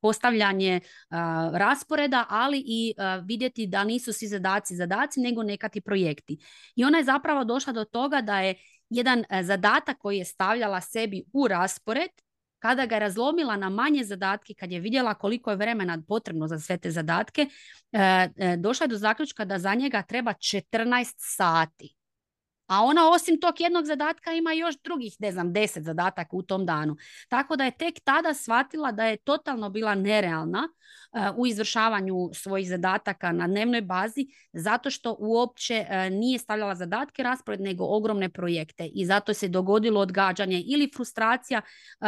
postavljanje 0.00 0.81
rasporeda, 1.52 2.25
ali 2.28 2.62
i 2.66 2.95
vidjeti 3.25 3.66
da 3.66 3.85
nisu 3.85 4.12
svi 4.12 4.26
zadaci 4.26 4.76
zadaci, 4.76 5.21
nego 5.21 5.42
nekati 5.42 5.81
projekti. 5.81 6.38
I 6.76 6.85
ona 6.85 6.99
je 6.99 7.04
zapravo 7.04 7.45
došla 7.45 7.73
do 7.73 7.85
toga 7.85 8.21
da 8.21 8.40
je 8.40 8.54
jedan 8.92 9.25
e, 9.28 9.42
zadatak 9.42 9.99
koji 9.99 10.18
je 10.18 10.25
stavljala 10.25 10.80
sebi 10.80 11.25
u 11.32 11.49
raspored, 11.49 12.11
kada 12.58 12.87
ga 12.87 12.96
je 12.96 13.00
razlomila 13.00 13.56
na 13.56 13.70
manje 13.70 14.04
zadatke, 14.04 14.54
kad 14.54 14.72
je 14.72 14.80
vidjela 14.80 15.14
koliko 15.14 15.50
je 15.50 15.56
vremena 15.56 16.02
potrebno 16.08 16.49
za 16.49 16.58
sve 16.58 16.78
te 16.78 16.90
zadatke, 16.90 17.46
e, 17.92 17.99
e, 18.37 18.56
došla 18.56 18.84
je 18.84 18.88
do 18.88 18.99
zaključka 18.99 19.44
da 19.44 19.58
za 19.58 19.75
njega 19.75 20.02
treba 20.02 20.32
14 20.32 21.14
sati. 21.16 21.94
A 22.72 22.84
ona 22.84 23.10
osim 23.10 23.40
tog 23.40 23.60
jednog 23.60 23.84
zadatka 23.84 24.32
ima 24.32 24.52
još 24.52 24.74
drugih, 24.84 25.16
ne 25.18 25.32
znam, 25.32 25.52
deset 25.52 25.84
zadataka 25.84 26.36
u 26.36 26.42
tom 26.42 26.66
danu. 26.66 26.96
Tako 27.28 27.56
da 27.56 27.64
je 27.64 27.70
tek 27.70 28.00
tada 28.04 28.34
shvatila 28.34 28.92
da 28.92 29.04
je 29.04 29.16
totalno 29.16 29.70
bila 29.70 29.94
nerealna 29.94 30.68
Eh, 31.14 31.30
u 31.36 31.46
izvršavanju 31.46 32.30
svojih 32.34 32.68
zadataka 32.68 33.32
na 33.32 33.46
dnevnoj 33.46 33.80
bazi 33.80 34.26
zato 34.52 34.90
što 34.90 35.16
uopće 35.18 35.86
eh, 35.88 36.10
nije 36.10 36.38
stavljala 36.38 36.74
zadatke 36.74 37.22
raspored 37.22 37.60
nego 37.60 37.84
ogromne 37.84 38.28
projekte 38.28 38.86
i 38.86 39.06
zato 39.06 39.34
se 39.34 39.48
dogodilo 39.48 40.00
odgađanje 40.00 40.62
ili 40.66 40.90
frustracija 40.96 41.60
eh, 41.60 42.06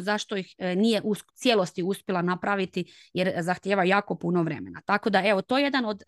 zašto 0.00 0.36
ih 0.36 0.54
nije 0.76 1.00
u 1.04 1.14
cijelosti 1.34 1.82
uspjela 1.82 2.22
napraviti 2.22 2.84
jer 3.12 3.32
zahtjeva 3.40 3.84
jako 3.84 4.14
puno 4.14 4.42
vremena. 4.42 4.80
Tako 4.84 5.10
da 5.10 5.22
evo 5.26 5.42
to 5.42 5.58
je 5.58 5.64
jedan 5.64 5.84
od, 5.84 6.02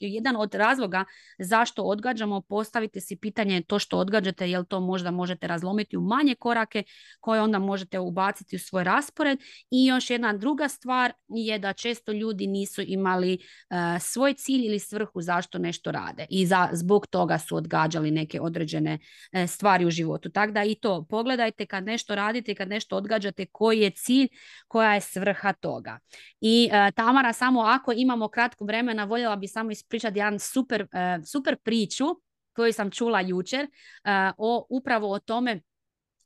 jedan 0.00 0.36
od 0.36 0.54
razloga 0.54 1.04
zašto 1.38 1.82
odgađamo. 1.82 2.40
Postavite 2.40 3.00
si 3.00 3.16
pitanje 3.20 3.62
to 3.62 3.78
što 3.78 3.98
odgađate 3.98 4.50
jel 4.50 4.64
to 4.64 4.80
možda 4.80 5.10
možete 5.10 5.46
razlomiti 5.46 5.96
u 5.96 6.00
manje 6.00 6.34
korake 6.34 6.82
koje 7.20 7.42
onda 7.42 7.58
možete 7.58 7.98
ubaciti 7.98 8.56
u 8.56 8.58
svoj 8.58 8.84
raspored 8.84 9.38
i 9.70 9.86
još 9.86 10.10
jedna 10.10 10.32
druga 10.32 10.68
stvar 10.68 11.12
je 11.28 11.58
da 11.58 11.72
često 11.72 12.12
ljudi 12.12 12.46
nisu 12.46 12.82
imali 12.86 13.32
eh, 13.34 13.98
svoj 14.00 14.34
cilj 14.34 14.66
ili 14.66 14.78
svrhu 14.78 15.22
zašto 15.22 15.58
nešto 15.58 15.92
rade 15.92 16.26
i 16.30 16.46
za, 16.46 16.68
zbog 16.72 17.06
toga 17.06 17.38
su 17.38 17.56
odgađali 17.56 18.10
neke 18.10 18.40
određene 18.40 18.98
eh, 19.32 19.46
stvari 19.46 19.86
u 19.86 19.90
životu. 19.90 20.30
Tako 20.30 20.52
da 20.52 20.64
i 20.64 20.74
to 20.74 21.06
pogledajte 21.10 21.66
kad 21.66 21.84
nešto 21.84 22.14
radite, 22.14 22.54
kad 22.54 22.68
nešto 22.68 22.96
odgađate, 22.96 23.46
koji 23.52 23.80
je 23.80 23.90
cilj, 23.90 24.28
koja 24.68 24.94
je 24.94 25.00
svrha 25.00 25.52
toga. 25.52 25.98
I 26.40 26.70
uh, 26.72 26.94
Tamara, 26.94 27.32
samo 27.32 27.60
ako 27.60 27.92
imamo 27.92 28.28
kratko 28.28 28.64
vremena, 28.64 29.04
voljela 29.04 29.36
bi 29.36 29.48
samo 29.48 29.70
ispričati 29.70 30.18
jedan 30.18 30.38
super, 30.38 30.86
super 31.26 31.56
priču 31.56 32.04
koju 32.58 32.72
sam 32.72 32.90
čula 32.90 33.20
jučer 33.20 33.66
o 34.36 34.66
upravo 34.70 35.12
o 35.12 35.18
tome 35.18 35.60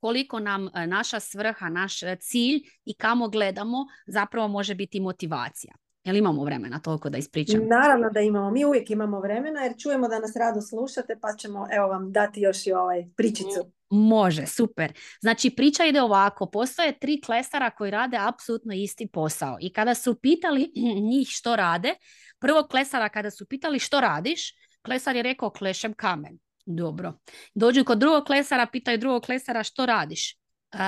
koliko 0.03 0.41
nam 0.41 0.69
e, 0.75 0.87
naša 0.87 1.21
svrha, 1.21 1.69
naš 1.69 2.03
e, 2.03 2.17
cilj 2.21 2.63
i 2.85 2.95
kamo 2.95 3.29
gledamo 3.29 3.87
zapravo 4.07 4.49
može 4.49 4.75
biti 4.75 5.01
motivacija. 5.01 5.75
Jel 6.05 6.17
imamo 6.17 6.45
vremena 6.45 6.79
toliko 6.79 7.11
da 7.11 7.19
ispričamo? 7.19 7.65
Naravno 7.65 8.11
da 8.11 8.21
imamo. 8.21 8.51
Mi 8.51 8.65
uvijek 8.65 8.91
imamo 8.91 9.21
vremena 9.21 9.61
jer 9.61 9.75
čujemo 9.79 10.09
da 10.09 10.19
nas 10.19 10.37
rado 10.37 10.61
slušate 10.61 11.19
pa 11.21 11.29
ćemo 11.39 11.67
evo 11.73 11.89
vam 11.89 12.13
dati 12.13 12.41
još 12.41 12.67
i 12.67 12.73
ovaj 12.73 13.05
pričicu. 13.17 13.73
Može, 13.91 14.47
super. 14.47 14.93
Znači 15.21 15.51
priča 15.51 15.85
ide 15.85 16.03
ovako. 16.03 16.47
Postoje 16.47 16.99
tri 16.99 17.21
klesara 17.21 17.71
koji 17.71 17.91
rade 17.91 18.17
apsolutno 18.21 18.75
isti 18.75 19.07
posao. 19.07 19.59
I 19.61 19.73
kada 19.73 19.95
su 19.95 20.15
pitali 20.15 20.73
njih 21.11 21.29
što 21.31 21.57
rade, 21.57 21.95
prvog 22.39 22.69
klesara 22.69 23.09
kada 23.09 23.31
su 23.31 23.47
pitali 23.49 23.79
što 23.79 24.01
radiš, 24.01 24.62
klesar 24.83 25.17
je 25.17 25.23
rekao 25.23 25.51
klešem 25.51 25.95
kamen. 25.95 26.39
Dobro. 26.67 27.19
Dođu 27.55 27.85
kod 27.85 27.99
drugog 27.99 28.25
klesara, 28.25 28.67
pitaju 28.67 28.99
drugog 28.99 29.23
klesara 29.23 29.63
što 29.63 29.87
radiš? 29.87 30.37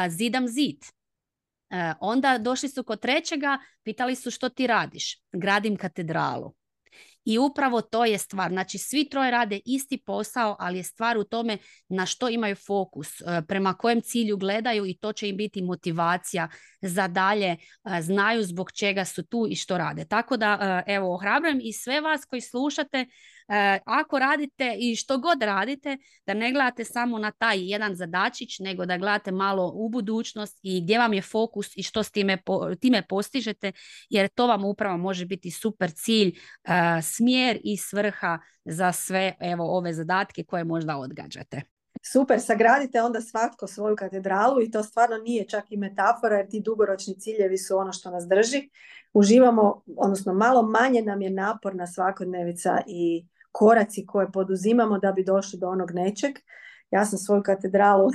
zidam 0.09 0.49
zid. 0.49 0.85
onda 2.01 2.39
došli 2.39 2.69
su 2.69 2.85
kod 2.85 3.01
trećega, 3.01 3.59
pitali 3.83 4.17
su 4.17 4.31
što 4.31 4.49
ti 4.49 4.67
radiš? 4.67 5.23
Gradim 5.33 5.77
katedralu. 5.77 6.55
I 7.25 7.39
upravo 7.39 7.81
to 7.81 8.05
je 8.05 8.19
stvar. 8.19 8.51
Znači, 8.51 8.79
svi 8.79 9.09
troje 9.09 9.31
rade 9.31 9.61
isti 9.65 10.03
posao, 10.07 10.57
ali 10.59 10.79
je 10.79 10.83
stvar 10.83 11.19
u 11.19 11.25
tome 11.25 11.59
na 11.89 12.07
što 12.07 12.29
imaju 12.29 12.57
fokus, 12.57 13.21
e, 13.21 13.43
prema 13.49 13.75
kojem 13.75 14.01
cilju 14.01 14.37
gledaju 14.37 14.87
i 14.87 14.95
to 14.95 15.13
će 15.13 15.29
im 15.29 15.37
biti 15.37 15.63
motivacija 15.63 16.49
za 16.81 17.09
dalje, 17.09 17.47
e, 17.47 17.57
znaju 18.03 18.43
zbog 18.43 18.73
čega 18.73 19.05
su 19.05 19.27
tu 19.27 19.47
i 19.51 19.57
što 19.57 19.79
rade. 19.79 20.05
Tako 20.05 20.37
da, 20.37 20.83
e, 20.87 20.95
evo, 20.95 21.15
ohrabrujem 21.15 21.61
i 21.63 21.73
sve 21.73 22.01
vas 22.01 22.25
koji 22.25 22.41
slušate, 22.41 23.07
ako 23.85 24.19
radite 24.19 24.77
i 24.79 24.97
što 24.97 25.19
god 25.19 25.43
radite, 25.43 25.97
da 26.27 26.35
ne 26.35 26.53
gledate 26.53 26.85
samo 26.85 27.19
na 27.19 27.31
taj 27.31 27.71
jedan 27.71 27.95
zadačić, 27.95 28.59
nego 28.59 28.87
da 28.87 28.99
gledate 28.99 29.33
malo 29.33 29.73
u 29.75 29.89
budućnost 29.89 30.59
i 30.63 30.81
gdje 30.81 30.99
vam 30.99 31.13
je 31.13 31.23
fokus 31.23 31.77
i 31.77 31.83
što 31.83 32.03
s 32.03 32.11
time, 32.11 32.39
time 32.81 33.03
postižete, 33.09 33.73
jer 34.11 34.29
to 34.29 34.47
vam 34.47 34.65
upravo 34.65 34.97
može 34.97 35.27
biti 35.27 35.51
super 35.51 35.91
cilj, 35.91 36.33
smjer 37.03 37.61
i 37.65 37.77
svrha 37.77 38.39
za 38.65 38.93
sve 38.93 39.35
evo 39.41 39.77
ove 39.77 39.93
zadatke 39.93 40.45
koje 40.45 40.65
možda 40.65 40.97
odgađate. 40.97 41.63
Super, 42.13 42.41
sagradite 42.41 43.03
onda 43.03 43.21
svatko 43.21 43.67
svoju 43.67 43.97
katedralu 43.97 44.63
i 44.63 44.71
to 44.71 44.83
stvarno 44.83 45.17
nije 45.17 45.49
čak 45.49 45.65
i 45.71 45.77
metafora 45.77 46.37
jer 46.37 46.49
ti 46.49 46.61
dugoročni 46.61 47.21
ciljevi 47.21 47.59
su 47.59 47.77
ono 47.77 47.93
što 47.93 48.11
nas 48.11 48.25
drži. 48.29 48.71
Uživamo, 49.13 49.83
odnosno 49.97 50.35
malo 50.35 50.63
manje 50.63 51.03
nam 51.03 51.23
je 51.23 51.31
naporna 51.31 51.87
svakodnevica 51.87 52.81
i 52.87 53.27
koraci 53.55 54.07
koje 54.07 54.33
poduzimamo 54.33 54.99
da 54.99 55.13
bi 55.13 55.25
došli 55.25 55.59
do 55.59 55.69
onog 55.69 55.91
nečeg. 55.91 56.33
Ja 56.91 57.05
sam 57.05 57.19
svoju 57.19 57.43
katedralu 57.43 58.11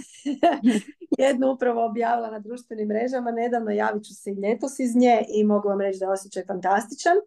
jednu 1.25 1.51
upravo 1.51 1.85
objavila 1.85 2.31
na 2.31 2.39
društvenim 2.39 2.87
mrežama, 2.87 3.31
nedavno 3.31 3.71
javit 3.71 4.03
ću 4.03 4.13
se 4.13 4.31
i 4.31 4.41
ljetos 4.41 4.79
iz 4.79 4.95
nje 4.95 5.23
i 5.35 5.43
mogu 5.43 5.67
vam 5.67 5.81
reći 5.81 5.99
da 5.99 6.05
je 6.05 6.11
osjećaj 6.11 6.43
fantastičan. 6.45 7.17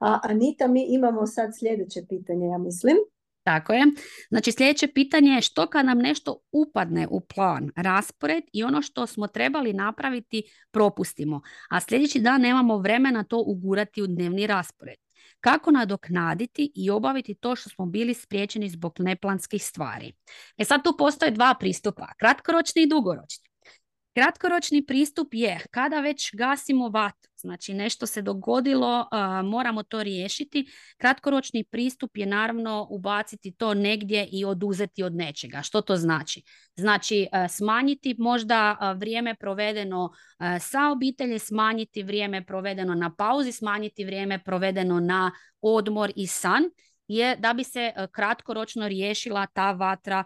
A 0.00 0.20
Anita, 0.22 0.68
mi 0.68 0.86
imamo 0.88 1.26
sad 1.26 1.50
sljedeće 1.58 2.00
pitanje, 2.08 2.46
ja 2.46 2.58
mislim. 2.58 2.96
Tako 3.42 3.72
je. 3.72 3.84
Znači 4.28 4.52
sljedeće 4.52 4.88
pitanje 4.94 5.30
je 5.30 5.42
što 5.42 5.66
kad 5.66 5.86
nam 5.86 5.98
nešto 5.98 6.40
upadne 6.52 7.06
u 7.10 7.20
plan, 7.20 7.70
raspored 7.76 8.44
i 8.52 8.64
ono 8.64 8.82
što 8.82 9.06
smo 9.06 9.26
trebali 9.26 9.72
napraviti 9.72 10.42
propustimo, 10.70 11.40
a 11.70 11.80
sljedeći 11.80 12.20
dan 12.20 12.40
nemamo 12.40 12.78
vremena 12.78 13.24
to 13.24 13.44
ugurati 13.46 14.02
u 14.02 14.06
dnevni 14.06 14.46
raspored. 14.46 15.05
Kako 15.40 15.70
nadoknaditi 15.70 16.72
i 16.74 16.90
obaviti 16.90 17.34
to 17.34 17.56
što 17.56 17.70
smo 17.70 17.86
bili 17.86 18.14
spriječeni 18.14 18.68
zbog 18.68 18.94
neplanskih 18.98 19.64
stvari? 19.64 20.12
E 20.56 20.64
sad 20.64 20.84
tu 20.84 20.94
postoje 20.98 21.30
dva 21.30 21.54
pristupa, 21.60 22.06
kratkoročni 22.18 22.82
i 22.82 22.88
dugoročni. 22.88 23.55
Kratkoročni 24.16 24.86
pristup 24.86 25.28
je 25.32 25.60
kada 25.70 26.00
već 26.00 26.30
gasimo 26.34 26.88
vatru, 26.88 27.30
znači 27.36 27.74
nešto 27.74 28.06
se 28.06 28.22
dogodilo, 28.22 29.08
moramo 29.44 29.82
to 29.82 30.02
riješiti. 30.02 30.66
Kratkoročni 30.96 31.64
pristup 31.64 32.16
je 32.16 32.26
naravno 32.26 32.86
ubaciti 32.90 33.52
to 33.52 33.74
negdje 33.74 34.28
i 34.32 34.44
oduzeti 34.44 35.02
od 35.02 35.14
nečega. 35.14 35.62
Što 35.62 35.80
to 35.80 35.96
znači? 35.96 36.42
Znači 36.76 37.26
smanjiti 37.48 38.14
možda 38.18 38.94
vrijeme 38.96 39.34
provedeno 39.34 40.10
sa 40.60 40.90
obitelji, 40.92 41.38
smanjiti 41.38 42.02
vrijeme 42.02 42.46
provedeno 42.46 42.94
na 42.94 43.14
pauzi, 43.14 43.52
smanjiti 43.52 44.04
vrijeme 44.04 44.44
provedeno 44.44 45.00
na 45.00 45.32
odmor 45.60 46.12
i 46.16 46.26
san 46.26 46.62
je 47.08 47.36
da 47.36 47.52
bi 47.52 47.64
se 47.64 47.92
kratkoročno 48.12 48.88
riješila 48.88 49.46
ta 49.46 49.72
vatra 49.72 50.24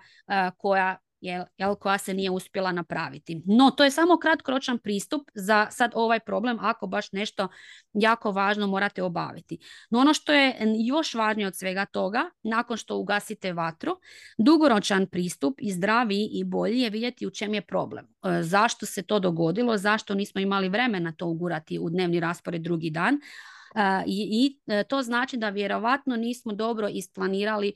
koja 0.56 0.96
jel, 1.20 1.74
koja 1.74 1.98
se 1.98 2.14
nije 2.14 2.30
uspjela 2.30 2.72
napraviti. 2.72 3.42
No, 3.46 3.70
to 3.70 3.84
je 3.84 3.90
samo 3.90 4.18
kratkoročan 4.18 4.78
pristup 4.78 5.30
za 5.34 5.66
sad 5.70 5.90
ovaj 5.94 6.20
problem 6.20 6.58
ako 6.60 6.86
baš 6.86 7.12
nešto 7.12 7.48
jako 7.92 8.32
važno 8.32 8.66
morate 8.66 9.02
obaviti. 9.02 9.58
No 9.90 9.98
ono 9.98 10.14
što 10.14 10.32
je 10.32 10.56
još 10.86 11.14
važnije 11.14 11.46
od 11.46 11.56
svega 11.56 11.84
toga, 11.86 12.30
nakon 12.42 12.76
što 12.76 12.96
ugasite 12.96 13.52
vatru, 13.52 13.96
dugoročan 14.38 15.06
pristup 15.06 15.54
i 15.60 15.72
zdraviji 15.72 16.28
i 16.32 16.44
bolji 16.44 16.80
je 16.80 16.90
vidjeti 16.90 17.26
u 17.26 17.30
čem 17.30 17.54
je 17.54 17.62
problem. 17.62 18.06
E, 18.06 18.42
zašto 18.42 18.86
se 18.86 19.02
to 19.02 19.18
dogodilo, 19.18 19.76
zašto 19.76 20.14
nismo 20.14 20.40
imali 20.40 20.68
vremena 20.68 21.12
to 21.12 21.26
ugurati 21.26 21.78
u 21.78 21.90
dnevni 21.90 22.20
raspored 22.20 22.62
drugi 22.62 22.90
dan, 22.90 23.14
e, 23.14 24.02
i, 24.06 24.28
i 24.32 24.72
e, 24.72 24.84
to 24.84 25.02
znači 25.02 25.36
da 25.36 25.48
vjerovatno 25.48 26.16
nismo 26.16 26.52
dobro 26.52 26.88
isplanirali 26.88 27.72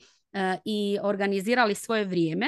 i 0.65 0.99
organizirali 1.03 1.75
svoje 1.75 2.05
vrijeme 2.05 2.47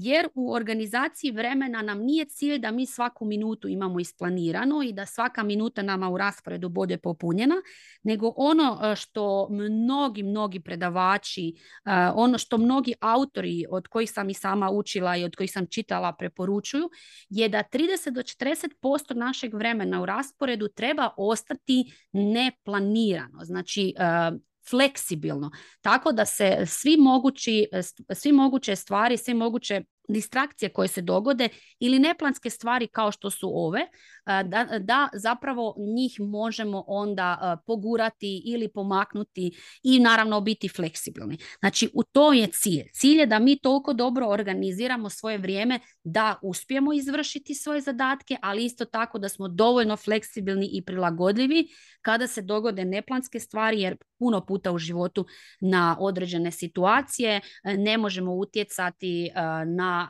jer 0.00 0.28
u 0.34 0.52
organizaciji 0.52 1.30
vremena 1.30 1.82
nam 1.82 1.98
nije 1.98 2.24
cilj 2.24 2.58
da 2.58 2.70
mi 2.70 2.86
svaku 2.86 3.24
minutu 3.24 3.68
imamo 3.68 4.00
isplanirano 4.00 4.82
i 4.82 4.92
da 4.92 5.06
svaka 5.06 5.42
minuta 5.42 5.82
nama 5.82 6.10
u 6.10 6.18
rasporedu 6.18 6.68
bude 6.68 6.98
popunjena, 6.98 7.54
nego 8.02 8.32
ono 8.36 8.80
e, 8.82 8.96
što 8.96 9.48
mnogi, 9.50 10.22
mnogi 10.22 10.60
predavači, 10.60 11.48
e, 11.48 11.90
ono 12.14 12.38
što 12.38 12.58
mnogi 12.58 12.94
autori 13.00 13.64
od 13.70 13.88
kojih 13.88 14.10
sam 14.10 14.30
i 14.30 14.34
sama 14.34 14.70
učila 14.70 15.16
i 15.16 15.24
od 15.24 15.36
kojih 15.36 15.52
sam 15.52 15.66
čitala 15.66 16.12
preporučuju, 16.12 16.90
je 17.28 17.48
da 17.48 17.62
30 17.72 18.10
do 18.10 18.20
40% 18.20 19.14
našeg 19.14 19.54
vremena 19.54 20.02
u 20.02 20.06
rasporedu 20.06 20.68
treba 20.68 21.10
ostati 21.16 21.92
neplanirano. 22.12 23.44
Znači, 23.44 23.94
e, 23.98 24.30
fleksibilno. 24.70 25.50
Tako 25.80 26.12
da 26.12 26.24
se 26.24 26.66
svi 26.66 26.96
mogući, 26.96 27.66
svi 28.14 28.32
moguće 28.32 28.76
stvari, 28.76 29.16
svi 29.16 29.34
moguće 29.34 29.82
distrakcije 30.08 30.68
koje 30.68 30.88
se 30.88 31.02
dogode 31.02 31.48
ili 31.80 31.98
neplanske 31.98 32.50
stvari 32.50 32.86
kao 32.86 33.12
što 33.12 33.30
su 33.30 33.50
ove, 33.54 33.80
da, 34.26 34.78
da 34.80 35.08
zapravo 35.14 35.74
njih 35.96 36.20
možemo 36.20 36.84
onda 36.86 37.58
pogurati 37.66 38.42
ili 38.46 38.68
pomaknuti 38.68 39.50
i 39.82 39.98
naravno 39.98 40.40
biti 40.40 40.68
fleksibilni. 40.68 41.38
Znači 41.58 41.90
u 41.94 42.02
to 42.02 42.32
je 42.32 42.46
cilj. 42.46 42.84
Cilj 42.92 43.18
je 43.20 43.26
da 43.26 43.38
mi 43.38 43.58
toliko 43.58 43.92
dobro 43.92 44.26
organiziramo 44.26 45.10
svoje 45.10 45.38
vrijeme 45.38 45.80
da 46.04 46.38
uspijemo 46.42 46.92
izvršiti 46.92 47.54
svoje 47.54 47.80
zadatke, 47.80 48.36
ali 48.42 48.64
isto 48.64 48.84
tako 48.84 49.18
da 49.18 49.28
smo 49.28 49.48
dovoljno 49.48 49.96
fleksibilni 49.96 50.68
i 50.72 50.84
prilagodljivi 50.84 51.68
kada 52.02 52.26
se 52.26 52.42
dogode 52.42 52.84
neplanske 52.84 53.40
stvari 53.40 53.80
jer 53.80 53.96
puno 54.18 54.46
puta 54.46 54.72
u 54.72 54.78
životu 54.78 55.26
na 55.60 55.96
određene 56.00 56.50
situacije 56.50 57.40
ne 57.64 57.98
možemo 57.98 58.34
utjecati 58.34 59.30
na, 59.66 60.08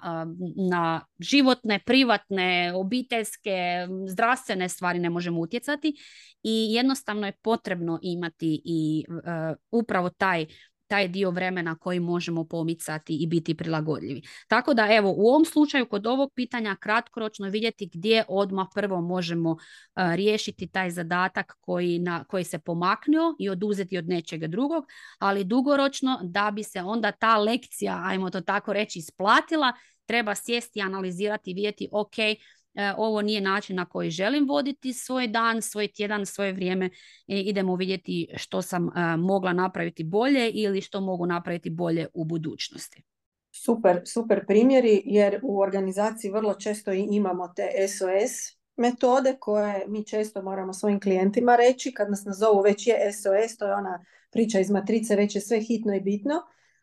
na 0.71 1.05
životne, 1.19 1.81
privatne, 1.87 2.73
obiteljske, 2.75 3.87
zdravstvene 4.09 4.69
stvari 4.69 4.99
ne 4.99 5.11
možemo 5.11 5.41
utjecati 5.41 5.95
i 6.43 6.75
jednostavno 6.75 7.27
je 7.27 7.33
potrebno 7.43 7.99
imati 8.03 8.63
i 8.65 9.05
e, 9.09 9.55
upravo 9.71 10.11
taj 10.11 10.47
taj 10.89 11.09
dio 11.09 11.31
vremena 11.31 11.79
koji 11.79 12.01
možemo 12.01 12.45
pomicati 12.45 13.17
i 13.17 13.27
biti 13.27 13.55
prilagodljivi. 13.55 14.23
Tako 14.49 14.75
da 14.75 14.89
evo 14.91 15.15
u 15.17 15.29
ovom 15.29 15.45
slučaju 15.45 15.87
kod 15.89 16.07
ovog 16.07 16.33
pitanja 16.35 16.77
kratkoročno 16.81 17.49
vidjeti 17.49 17.91
gdje 17.93 18.25
odmah 18.29 18.67
prvo 18.75 19.01
možemo 19.01 19.51
uh, 19.51 19.59
riješiti 19.95 20.67
taj 20.67 20.91
zadatak 20.91 21.57
koji, 21.61 21.99
na, 21.99 22.25
koji 22.25 22.45
se 22.45 22.59
pomaknuo 22.59 23.37
i 23.39 23.51
oduzeti 23.51 23.99
od 23.99 24.09
nečega 24.09 24.47
drugog, 24.47 24.85
ali 25.19 25.45
dugoročno 25.45 26.21
da 26.23 26.51
bi 26.51 26.63
se 26.63 26.81
onda 26.81 27.13
ta 27.13 27.39
lekcija, 27.39 28.03
ajmo 28.05 28.31
to 28.31 28.41
tako 28.41 28.73
reći, 28.73 28.99
isplatila, 28.99 29.73
treba 30.07 30.35
sjesti, 30.35 30.81
analizirati 30.81 31.55
vidjeti 31.55 31.89
ok, 31.93 32.17
ovo 32.97 33.23
nije 33.23 33.41
način 33.41 33.77
na 33.77 33.85
koji 33.85 34.11
želim 34.11 34.49
voditi 34.49 34.93
svoj 34.93 35.29
dan, 35.29 35.63
svoj 35.63 35.89
tjedan, 35.89 36.27
svoje 36.27 36.53
vrijeme. 36.53 36.91
idemo 37.27 37.77
vidjeti 37.77 38.29
što 38.37 38.63
sam 38.63 38.89
e, 38.89 39.17
mogla 39.17 39.53
napraviti 39.53 40.05
bolje 40.05 40.51
ili 40.51 40.81
što 40.81 41.01
mogu 41.01 41.27
napraviti 41.27 41.71
bolje 41.71 42.07
u 42.15 42.25
budućnosti. 42.25 43.03
Super, 43.51 44.01
super 44.07 44.47
primjeri 44.47 45.03
jer 45.05 45.41
u 45.43 45.61
organizaciji 45.61 46.31
vrlo 46.31 46.55
često 46.55 46.93
imamo 46.93 47.49
te 47.57 47.89
SOS 47.89 48.59
metode 48.77 49.37
koje 49.41 49.85
mi 49.89 50.07
često 50.07 50.43
moramo 50.43 50.73
svojim 50.73 51.01
klijentima 51.01 51.57
reći 51.57 51.95
kad 51.95 52.11
nas 52.11 52.25
nazovu 52.25 52.63
već 52.63 52.87
je 52.87 53.13
SOS, 53.13 53.57
to 53.59 53.67
je 53.67 53.75
ona 53.75 54.05
priča 54.33 54.61
iz 54.61 54.71
matrice, 54.71 55.17
već 55.17 55.35
je 55.35 55.41
sve 55.41 55.61
hitno 55.61 55.95
i 55.95 56.01
bitno, 56.01 56.35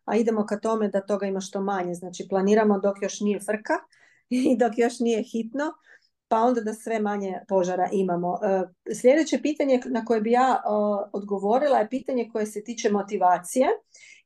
a 0.06 0.15
idemo 0.15 0.46
ka 0.46 0.60
tome 0.60 0.88
da 0.88 1.02
toga 1.02 1.26
ima 1.28 1.41
što 1.41 1.62
manje. 1.62 1.93
Znači 1.93 2.28
planiramo 2.30 2.80
dok 2.80 3.02
još 3.02 3.20
nije 3.20 3.39
frka 3.39 3.74
i 4.52 4.58
dok 4.58 4.78
još 4.78 5.00
nije 5.00 5.24
hitno, 5.24 5.74
pa 6.28 6.42
onda 6.42 6.62
da 6.62 6.74
sve 6.74 7.00
manje 7.00 7.40
požara 7.48 7.90
imamo. 7.92 8.40
E, 8.44 8.64
sljedeće 8.94 9.42
pitanje 9.42 9.82
na 9.86 10.06
koje 10.06 10.22
bi 10.22 10.32
ja 10.32 10.62
odgovorila 11.14 11.78
je 11.78 11.90
pitanje 11.90 12.30
koje 12.34 12.46
se 12.46 12.64
tiče 12.64 12.90
motivacije. 12.90 13.68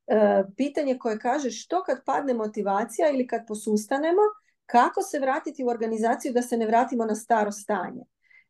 E, 0.07 0.43
pitanje 0.57 0.97
koje 0.97 1.19
kaže 1.19 1.51
što 1.51 1.83
kad 1.83 2.05
padne 2.05 2.33
motivacija 2.33 3.09
ili 3.09 3.27
kad 3.27 3.41
posustanemo, 3.47 4.21
kako 4.65 5.01
se 5.01 5.19
vratiti 5.19 5.63
u 5.63 5.67
organizaciju 5.67 6.33
da 6.33 6.41
se 6.41 6.57
ne 6.57 6.65
vratimo 6.65 7.05
na 7.05 7.15
staro 7.15 7.51
stanje. 7.51 8.03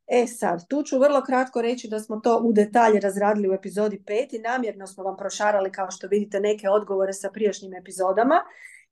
E 0.07 0.27
sad, 0.27 0.67
tu 0.67 0.83
ću 0.83 0.99
vrlo 0.99 1.21
kratko 1.21 1.61
reći 1.61 1.87
da 1.87 1.99
smo 1.99 2.19
to 2.19 2.41
u 2.43 2.53
detalje 2.53 2.99
razradili 2.99 3.49
u 3.49 3.53
epizodi 3.53 4.03
5 4.07 4.35
i 4.35 4.39
namjerno 4.39 4.87
smo 4.87 5.03
vam 5.03 5.17
prošarali 5.17 5.71
kao 5.71 5.91
što 5.91 6.07
vidite 6.07 6.39
neke 6.39 6.69
odgovore 6.69 7.13
sa 7.13 7.29
prijašnjim 7.29 7.73
epizodama 7.73 8.35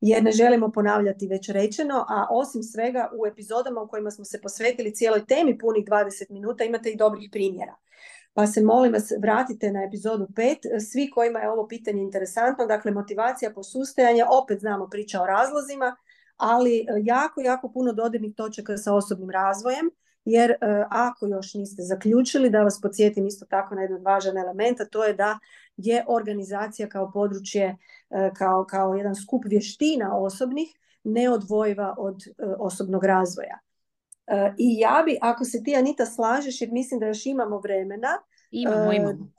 jer 0.02 0.24
ne 0.24 0.32
želimo 0.32 0.72
ponavljati 0.72 1.28
već 1.28 1.50
rečeno, 1.50 2.06
a 2.10 2.28
osim 2.32 2.64
svega 2.64 3.10
u 3.20 3.28
epizodama 3.28 3.82
u 3.82 3.88
kojima 3.88 4.12
smo 4.12 4.26
se 4.26 4.42
posvetili 4.42 4.96
cijeloj 4.96 5.26
temi 5.26 5.58
punih 5.58 5.86
20 5.86 6.32
minuta 6.32 6.64
imate 6.64 6.90
i 6.90 6.98
dobrih 6.98 7.30
primjera. 7.32 7.76
Pa 8.34 8.48
se 8.48 8.62
molim 8.62 8.94
vas 8.94 9.12
vratite 9.20 9.72
na 9.72 9.84
epizodu 9.84 10.28
5. 10.28 10.56
Svi 10.92 11.12
kojima 11.12 11.40
je 11.40 11.50
ovo 11.50 11.68
pitanje 11.68 12.02
interesantno, 12.02 12.66
dakle 12.66 12.92
motivacija 12.92 13.52
posustajanja, 13.52 14.26
opet 14.44 14.60
znamo 14.60 14.88
priča 14.88 15.22
o 15.22 15.26
razlozima, 15.26 15.96
ali 16.38 16.80
e, 16.80 16.86
jako, 17.04 17.42
jako 17.42 17.72
puno 17.72 17.94
dodirnih 17.94 18.36
točaka 18.36 18.78
sa 18.78 18.94
osobnim 18.94 19.30
razvojem, 19.30 19.90
jer 20.30 20.52
e, 20.52 20.56
ako 20.90 21.28
još 21.28 21.54
niste 21.54 21.82
zaključili, 21.82 22.50
da 22.50 22.64
vas 22.64 22.82
podsjetim 22.82 23.28
isto 23.28 23.46
tako 23.46 23.76
na 23.76 23.82
jedan 23.82 24.02
važan 24.04 24.38
element, 24.38 24.82
a 24.82 24.86
to 24.86 25.04
je 25.04 25.14
da 25.14 25.40
je 25.78 26.06
organizacija 26.08 26.90
kao 26.90 27.12
područje, 27.12 27.78
e, 28.10 28.32
kao, 28.38 28.66
kao 28.66 28.94
jedan 28.94 29.16
skup 29.16 29.44
vještina 29.46 30.18
osobnih, 30.18 30.68
neodvojiva 31.04 31.96
od 31.98 32.24
e, 32.28 32.32
osobnog 32.60 33.04
razvoja. 33.04 33.60
I 34.58 34.80
ja 34.80 35.04
bi, 35.06 35.18
ako 35.22 35.46
se 35.46 35.64
ti 35.64 35.76
Anita 35.76 36.06
slažeš, 36.06 36.62
jer 36.62 36.72
mislim 36.72 37.00
da 37.00 37.08
još 37.08 37.26
imamo 37.26 37.60
vremena, 37.60 38.08
imamo, 38.52 38.94
imamo. 38.94 39.30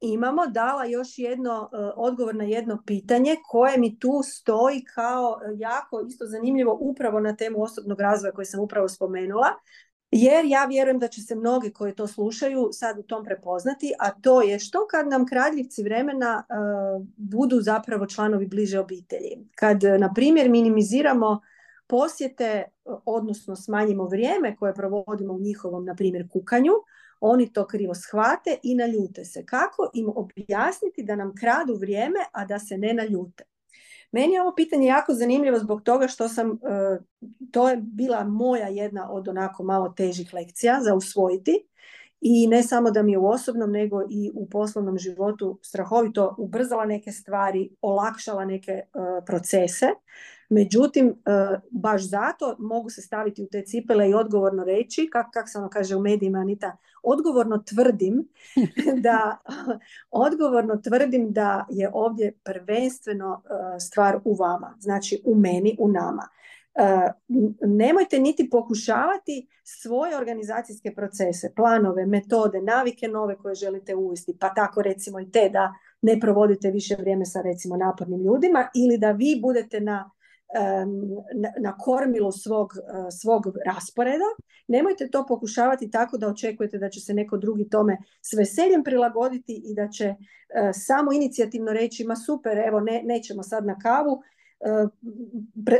imamo 0.00 0.46
dala 0.46 0.84
još 0.84 1.18
jedno 1.18 1.70
odgovor 1.96 2.34
na 2.34 2.44
jedno 2.44 2.82
pitanje 2.86 3.36
koje 3.48 3.78
mi 3.78 3.98
tu 3.98 4.22
stoji 4.24 4.84
kao 4.94 5.40
jako 5.56 6.04
isto 6.08 6.26
zanimljivo 6.26 6.78
upravo 6.80 7.20
na 7.20 7.36
temu 7.36 7.62
osobnog 7.62 8.00
razvoja 8.00 8.32
koje 8.32 8.44
sam 8.44 8.60
upravo 8.60 8.88
spomenula 8.88 9.48
jer 10.10 10.44
ja 10.44 10.64
vjerujem 10.64 10.98
da 10.98 11.08
će 11.08 11.20
se 11.20 11.34
mnogi 11.34 11.72
koji 11.72 11.94
to 11.94 12.06
slušaju 12.06 12.68
sad 12.72 12.98
u 12.98 13.02
tom 13.02 13.24
prepoznati, 13.24 13.92
a 13.98 14.10
to 14.10 14.42
je 14.42 14.58
što 14.58 14.86
kad 14.90 15.08
nam 15.08 15.26
kradljivci 15.26 15.82
vremena 15.82 16.44
e, 16.48 16.54
budu 17.16 17.60
zapravo 17.60 18.06
članovi 18.06 18.46
bliže 18.46 18.78
obitelji. 18.78 19.48
Kad, 19.54 19.82
na 19.98 20.12
primjer, 20.14 20.50
minimiziramo 20.50 21.40
posjete, 21.86 22.64
odnosno 23.04 23.56
smanjimo 23.56 24.04
vrijeme 24.04 24.56
koje 24.56 24.74
provodimo 24.74 25.34
u 25.34 25.40
njihovom, 25.40 25.84
na 25.84 25.94
primjer, 25.94 26.28
kukanju, 26.32 26.72
oni 27.20 27.52
to 27.52 27.66
krivo 27.66 27.94
shvate 27.94 28.56
i 28.62 28.74
naljute 28.74 29.24
se. 29.24 29.46
Kako 29.46 29.90
im 29.94 30.12
objasniti 30.14 31.02
da 31.02 31.16
nam 31.16 31.34
kradu 31.34 31.74
vrijeme, 31.74 32.18
a 32.32 32.44
da 32.44 32.58
se 32.58 32.78
ne 32.78 32.94
naljute? 32.94 33.49
Meni 34.12 34.34
je 34.34 34.42
ovo 34.42 34.54
pitanje 34.54 34.86
jako 34.86 35.14
zanimljivo 35.14 35.58
zbog 35.58 35.82
toga 35.82 36.08
što 36.08 36.28
sam, 36.28 36.50
e, 36.50 36.98
to 37.50 37.68
je 37.68 37.76
bila 37.76 38.24
moja 38.24 38.68
jedna 38.68 39.10
od 39.10 39.28
onako 39.28 39.62
malo 39.62 39.88
težih 39.88 40.34
lekcija 40.34 40.80
za 40.82 40.94
usvojiti 40.94 41.69
i 42.20 42.46
ne 42.46 42.62
samo 42.62 42.90
da 42.90 43.02
mi 43.02 43.12
je 43.12 43.18
u 43.18 43.28
osobnom 43.28 43.70
nego 43.70 44.02
i 44.10 44.30
u 44.34 44.48
poslovnom 44.48 44.98
životu 44.98 45.58
strahovito 45.62 46.34
ubrzala 46.38 46.84
neke 46.84 47.12
stvari, 47.12 47.70
olakšala 47.80 48.44
neke 48.44 48.82
procese. 49.26 49.86
Međutim, 50.48 51.14
baš 51.70 52.08
zato 52.08 52.56
mogu 52.58 52.90
se 52.90 53.02
staviti 53.02 53.42
u 53.42 53.46
te 53.46 53.62
cipele 53.62 54.10
i 54.10 54.14
odgovorno 54.14 54.64
reći, 54.64 55.08
kako 55.12 55.30
kak 55.30 55.48
se 55.48 55.58
ono 55.58 55.68
kaže 55.68 55.96
u 55.96 56.00
medijima, 56.00 56.38
Anita, 56.38 56.76
odgovorno 57.02 57.58
tvrdim 57.58 58.28
da 59.06 59.38
odgovorno 60.10 60.76
tvrdim 60.76 61.32
da 61.32 61.66
je 61.70 61.90
ovdje 61.92 62.32
prvenstveno 62.44 63.42
stvar 63.80 64.20
u 64.24 64.34
vama, 64.34 64.76
znači 64.78 65.22
u 65.24 65.34
meni, 65.34 65.76
u 65.78 65.88
nama. 65.88 66.28
E, 66.74 67.12
nemojte 67.66 68.18
niti 68.18 68.50
pokušavati 68.50 69.48
svoje 69.64 70.16
organizacijske 70.16 70.94
procese, 70.94 71.52
planove, 71.56 72.06
metode, 72.06 72.62
navike 72.62 73.08
nove 73.08 73.36
koje 73.36 73.54
želite 73.54 73.94
uvesti, 73.94 74.36
pa 74.40 74.54
tako 74.54 74.82
recimo 74.82 75.20
i 75.20 75.30
te 75.30 75.48
da 75.52 75.74
ne 76.02 76.20
provodite 76.20 76.70
više 76.70 76.96
vrijeme 76.98 77.26
sa 77.26 77.40
recimo 77.40 77.76
napornim 77.76 78.20
ljudima 78.20 78.68
ili 78.74 78.98
da 78.98 79.10
vi 79.10 79.38
budete 79.42 79.80
na, 79.80 80.10
na, 81.60 81.76
kormilu 81.78 82.32
svog, 82.32 82.72
e, 82.76 83.10
svog 83.10 83.42
rasporeda. 83.66 84.30
Nemojte 84.68 85.08
to 85.10 85.26
pokušavati 85.26 85.90
tako 85.90 86.18
da 86.18 86.28
očekujete 86.28 86.78
da 86.78 86.88
će 86.88 87.00
se 87.00 87.14
neko 87.14 87.36
drugi 87.36 87.68
tome 87.68 87.96
s 88.22 88.32
veseljem 88.38 88.84
prilagoditi 88.84 89.62
i 89.64 89.74
da 89.74 89.88
će 89.88 90.04
e, 90.04 90.16
samo 90.72 91.12
inicijativno 91.12 91.72
reći 91.72 92.04
ma 92.04 92.16
super, 92.16 92.58
evo 92.58 92.80
ne, 92.80 93.02
nećemo 93.04 93.42
sad 93.42 93.66
na 93.66 93.78
kavu, 93.78 94.22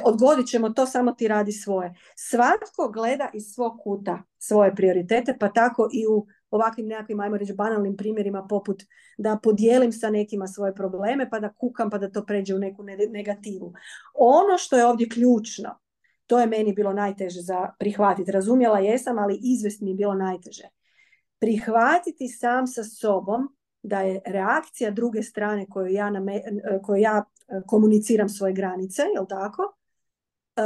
odgodit 0.05 0.47
ćemo 0.47 0.71
to, 0.71 0.87
samo 0.87 1.13
ti 1.13 1.29
radi 1.29 1.53
svoje. 1.53 1.95
Svatko 2.17 2.89
gleda 2.93 3.31
iz 3.35 3.45
svog 3.55 3.73
kuta 3.83 4.23
svoje 4.39 4.75
prioritete, 4.75 5.37
pa 5.41 5.49
tako 5.49 5.89
i 5.93 6.07
u 6.07 6.27
ovakvim 6.51 6.87
nekakvim, 6.87 7.21
ajmo 7.21 7.37
reći, 7.37 7.55
banalnim 7.55 7.97
primjerima 7.97 8.47
poput 8.49 8.83
da 9.19 9.39
podijelim 9.43 9.93
sa 9.93 10.11
nekima 10.11 10.47
svoje 10.47 10.75
probleme, 10.75 11.31
pa 11.31 11.41
da 11.41 11.53
kukam, 11.53 11.91
pa 11.91 11.99
da 11.99 12.11
to 12.11 12.27
pređe 12.27 12.55
u 12.55 12.59
neku 12.59 12.85
negativu. 13.11 13.73
Ono 14.15 14.59
što 14.59 14.77
je 14.77 14.87
ovdje 14.87 15.09
ključno, 15.09 15.79
to 16.27 16.41
je 16.41 16.47
meni 16.47 16.73
bilo 16.73 16.93
najteže 16.93 17.41
za 17.41 17.69
prihvatiti. 17.79 18.33
Razumjela 18.33 18.79
jesam, 18.79 19.19
ali 19.19 19.39
izvest 19.43 19.81
mi 19.81 19.91
je 19.91 19.95
bilo 19.95 20.15
najteže. 20.15 20.69
Prihvatiti 21.39 22.29
sam 22.29 22.67
sa 22.67 22.85
sobom 22.85 23.49
da 23.83 24.01
je 24.01 24.21
reakcija 24.27 24.91
druge 24.91 25.23
strane 25.23 25.67
koju 25.71 25.87
ja, 25.87 26.13
koju 26.83 26.97
ja 26.97 27.25
komuniciram 27.67 28.29
svoje 28.29 28.53
granice, 28.53 29.03
jel 29.15 29.27
tako? 29.27 29.75
E, 30.57 30.63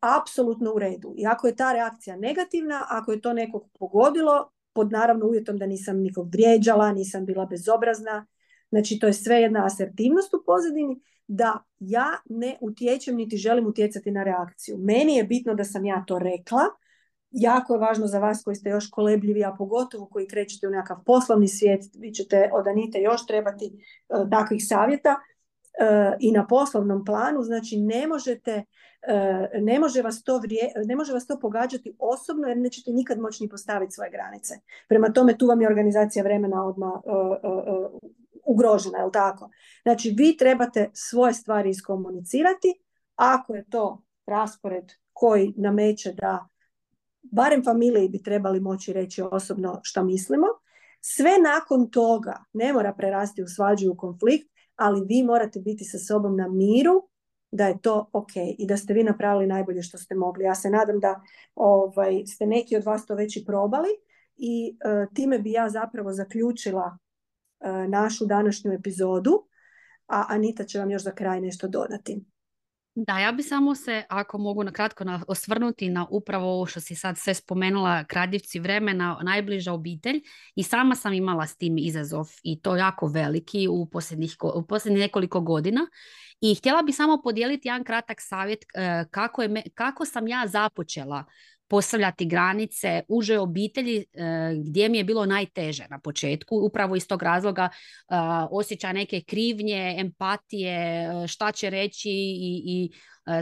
apsolutno 0.00 0.72
u 0.74 0.78
redu. 0.78 1.14
I 1.16 1.26
ako 1.26 1.46
je 1.46 1.56
ta 1.56 1.72
reakcija 1.72 2.16
negativna, 2.16 2.86
ako 2.88 3.12
je 3.12 3.20
to 3.20 3.32
nekog 3.32 3.68
pogodilo, 3.78 4.50
pod 4.72 4.92
naravno 4.92 5.26
uvjetom 5.26 5.56
da 5.56 5.66
nisam 5.66 5.96
nikog 5.96 6.28
vrijeđala, 6.32 6.92
nisam 6.92 7.26
bila 7.26 7.46
bezobrazna, 7.46 8.26
znači 8.70 8.98
to 8.98 9.06
je 9.06 9.12
sve 9.12 9.36
jedna 9.36 9.66
asertivnost 9.66 10.34
u 10.34 10.42
pozadini, 10.46 11.00
da 11.28 11.64
ja 11.78 12.06
ne 12.28 12.58
utječem 12.60 13.16
niti 13.16 13.36
želim 13.36 13.66
utjecati 13.66 14.10
na 14.10 14.24
reakciju. 14.24 14.78
Meni 14.78 15.16
je 15.16 15.24
bitno 15.24 15.54
da 15.54 15.64
sam 15.64 15.84
ja 15.84 16.04
to 16.06 16.18
rekla, 16.18 16.62
jako 17.36 17.74
je 17.74 17.80
važno 17.80 18.06
za 18.06 18.18
vas 18.18 18.42
koji 18.44 18.56
ste 18.56 18.70
još 18.70 18.90
kolebljivi, 18.90 19.44
a 19.44 19.54
pogotovo 19.58 20.06
koji 20.06 20.26
krećete 20.26 20.66
u 20.66 20.70
nekakav 20.70 21.04
poslovni 21.04 21.48
svijet, 21.48 21.80
vi 21.98 22.10
ćete 22.10 22.50
od 22.52 22.66
Anite 22.66 23.00
još 23.00 23.26
trebati 23.26 23.72
uh, 24.08 24.30
takvih 24.30 24.62
savjeta, 24.66 25.16
i 26.18 26.32
na 26.32 26.46
poslovnom 26.46 27.04
planu, 27.04 27.42
znači 27.42 27.76
ne 27.76 28.06
možete, 28.06 28.64
e, 29.08 29.60
ne 29.60 29.78
može 29.78 30.02
vas 30.02 30.22
to, 30.22 30.40
ne 30.84 30.96
može 30.96 31.12
vas 31.12 31.26
to 31.26 31.38
pogađati 31.40 31.96
osobno 31.98 32.48
jer 32.48 32.58
nećete 32.58 32.90
nikad 32.90 33.18
moći 33.18 33.42
ni 33.42 33.48
postaviti 33.48 33.92
svoje 33.92 34.10
granice. 34.10 34.54
Prema 34.88 35.12
tome 35.12 35.38
tu 35.38 35.46
vam 35.46 35.60
je 35.60 35.68
organizacija 35.68 36.22
vremena 36.22 36.66
odmah 36.66 36.92
e, 36.94 37.10
e, 37.10 37.88
ugrožena, 38.44 38.98
jel 38.98 39.10
tako? 39.10 39.50
Znači 39.82 40.14
vi 40.18 40.36
trebate 40.36 40.90
svoje 40.92 41.32
stvari 41.32 41.70
iskomunicirati, 41.70 42.74
ako 43.16 43.54
je 43.54 43.64
to 43.70 44.02
raspored 44.26 44.84
koji 45.12 45.54
nameće 45.56 46.12
da 46.12 46.48
barem 47.32 47.64
familiji 47.64 48.08
bi 48.08 48.22
trebali 48.22 48.60
moći 48.60 48.92
reći 48.92 49.22
osobno 49.22 49.80
što 49.82 50.04
mislimo, 50.04 50.46
sve 51.00 51.30
nakon 51.38 51.90
toga 51.90 52.44
ne 52.52 52.72
mora 52.72 52.92
prerasti 52.92 53.42
u 53.42 53.46
svađu 53.46 53.92
u 53.92 53.96
konflikt, 53.96 54.48
ali 54.76 55.06
vi 55.08 55.22
morate 55.22 55.60
biti 55.60 55.84
sa 55.84 55.98
sobom 55.98 56.36
na 56.36 56.48
miru 56.48 57.08
da 57.50 57.66
je 57.66 57.80
to 57.82 58.10
ok 58.12 58.36
i 58.58 58.66
da 58.66 58.76
ste 58.76 58.94
vi 58.94 59.04
napravili 59.04 59.46
najbolje 59.46 59.82
što 59.82 59.98
ste 59.98 60.14
mogli. 60.14 60.44
Ja 60.44 60.54
se 60.54 60.70
nadam 60.70 61.00
da 61.00 61.20
ovaj, 61.54 62.26
ste 62.26 62.46
neki 62.46 62.76
od 62.76 62.84
vas 62.84 63.06
to 63.06 63.14
već 63.14 63.36
i 63.36 63.44
probali 63.44 63.88
i 64.36 64.76
e, 64.80 65.06
time 65.14 65.38
bi 65.38 65.52
ja 65.52 65.68
zapravo 65.68 66.12
zaključila 66.12 66.98
e, 67.60 67.88
našu 67.88 68.26
današnju 68.26 68.72
epizodu, 68.72 69.46
a 70.06 70.24
Anita 70.28 70.64
će 70.64 70.78
vam 70.78 70.90
još 70.90 71.02
za 71.02 71.10
kraj 71.10 71.40
nešto 71.40 71.68
dodati. 71.68 72.24
Da, 72.98 73.18
ja 73.18 73.32
bi 73.32 73.42
samo 73.42 73.74
se, 73.74 74.04
ako 74.08 74.38
mogu 74.38 74.64
na 74.64 74.72
kratko 74.72 75.04
osvrnuti 75.28 75.88
na 75.88 76.06
upravo 76.10 76.52
ovo 76.52 76.66
što 76.66 76.80
si 76.80 76.94
sad 76.94 77.18
sve 77.18 77.34
spomenula, 77.34 78.04
kradivci 78.04 78.58
vremena, 78.58 79.18
najbliža 79.22 79.72
obitelj. 79.72 80.20
I 80.54 80.62
sama 80.62 80.94
sam 80.94 81.12
imala 81.12 81.46
s 81.46 81.56
tim 81.56 81.78
izazov 81.78 82.26
i 82.42 82.60
to 82.60 82.76
jako 82.76 83.06
veliki 83.06 83.68
u 83.68 83.86
posljednjih, 83.86 84.36
u 84.54 84.66
posljednjih 84.66 85.00
nekoliko 85.00 85.40
godina. 85.40 85.80
I 86.40 86.54
htjela 86.54 86.82
bi 86.82 86.92
samo 86.92 87.22
podijeliti 87.22 87.68
jedan 87.68 87.84
kratak 87.84 88.20
savjet 88.20 88.64
e, 88.74 89.04
kako, 89.10 89.42
je, 89.42 89.62
kako 89.74 90.04
sam 90.04 90.28
ja 90.28 90.46
započela 90.46 91.24
postavljati 91.68 92.26
granice 92.26 93.02
uže 93.08 93.38
obitelji 93.38 93.96
e, 93.98 94.04
gdje 94.64 94.88
mi 94.88 94.98
je 94.98 95.04
bilo 95.04 95.26
najteže 95.26 95.86
na 95.90 95.98
početku. 95.98 96.56
Upravo 96.56 96.96
iz 96.96 97.06
tog 97.08 97.22
razloga 97.22 97.62
e, 97.62 97.70
osjeća 98.50 98.92
neke 98.92 99.20
krivnje, 99.20 99.94
empatije, 99.98 100.74
e, 100.74 101.28
šta 101.28 101.52
će 101.52 101.70
reći 101.70 102.10
i, 102.10 102.62
i 102.66 102.90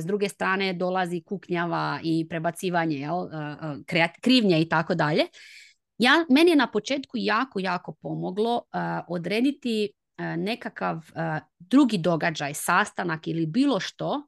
s 0.00 0.06
druge 0.06 0.28
strane 0.28 0.72
dolazi 0.72 1.22
kuknjava 1.26 2.00
i 2.02 2.26
prebacivanje 2.28 2.96
jel, 2.96 3.26
krivnje 4.20 4.60
i 4.60 4.68
tako 4.68 4.94
dalje. 4.94 5.22
Ja, 5.98 6.24
meni 6.30 6.50
je 6.50 6.56
na 6.56 6.70
početku 6.70 7.12
jako, 7.14 7.58
jako 7.60 7.92
pomoglo 8.02 8.62
odrediti 9.08 9.92
nekakav 10.36 10.98
drugi 11.58 11.98
događaj, 11.98 12.54
sastanak 12.54 13.26
ili 13.26 13.46
bilo 13.46 13.80
što 13.80 14.22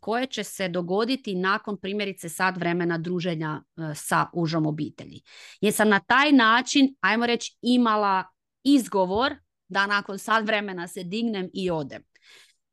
koje 0.00 0.26
će 0.26 0.44
se 0.44 0.68
dogoditi 0.68 1.34
nakon 1.34 1.76
primjerice 1.76 2.28
sad 2.28 2.56
vremena 2.56 2.98
druženja 2.98 3.62
e, 3.76 3.94
sa 3.94 4.26
užom 4.32 4.66
obitelji. 4.66 5.20
Jer 5.60 5.72
sam 5.72 5.88
na 5.88 6.00
taj 6.00 6.32
način, 6.32 6.94
ajmo 7.00 7.26
reći, 7.26 7.58
imala 7.62 8.24
izgovor 8.64 9.34
da 9.68 9.86
nakon 9.86 10.18
sad 10.18 10.46
vremena 10.46 10.88
se 10.88 11.04
dignem 11.04 11.50
i 11.54 11.70
odem. 11.70 12.02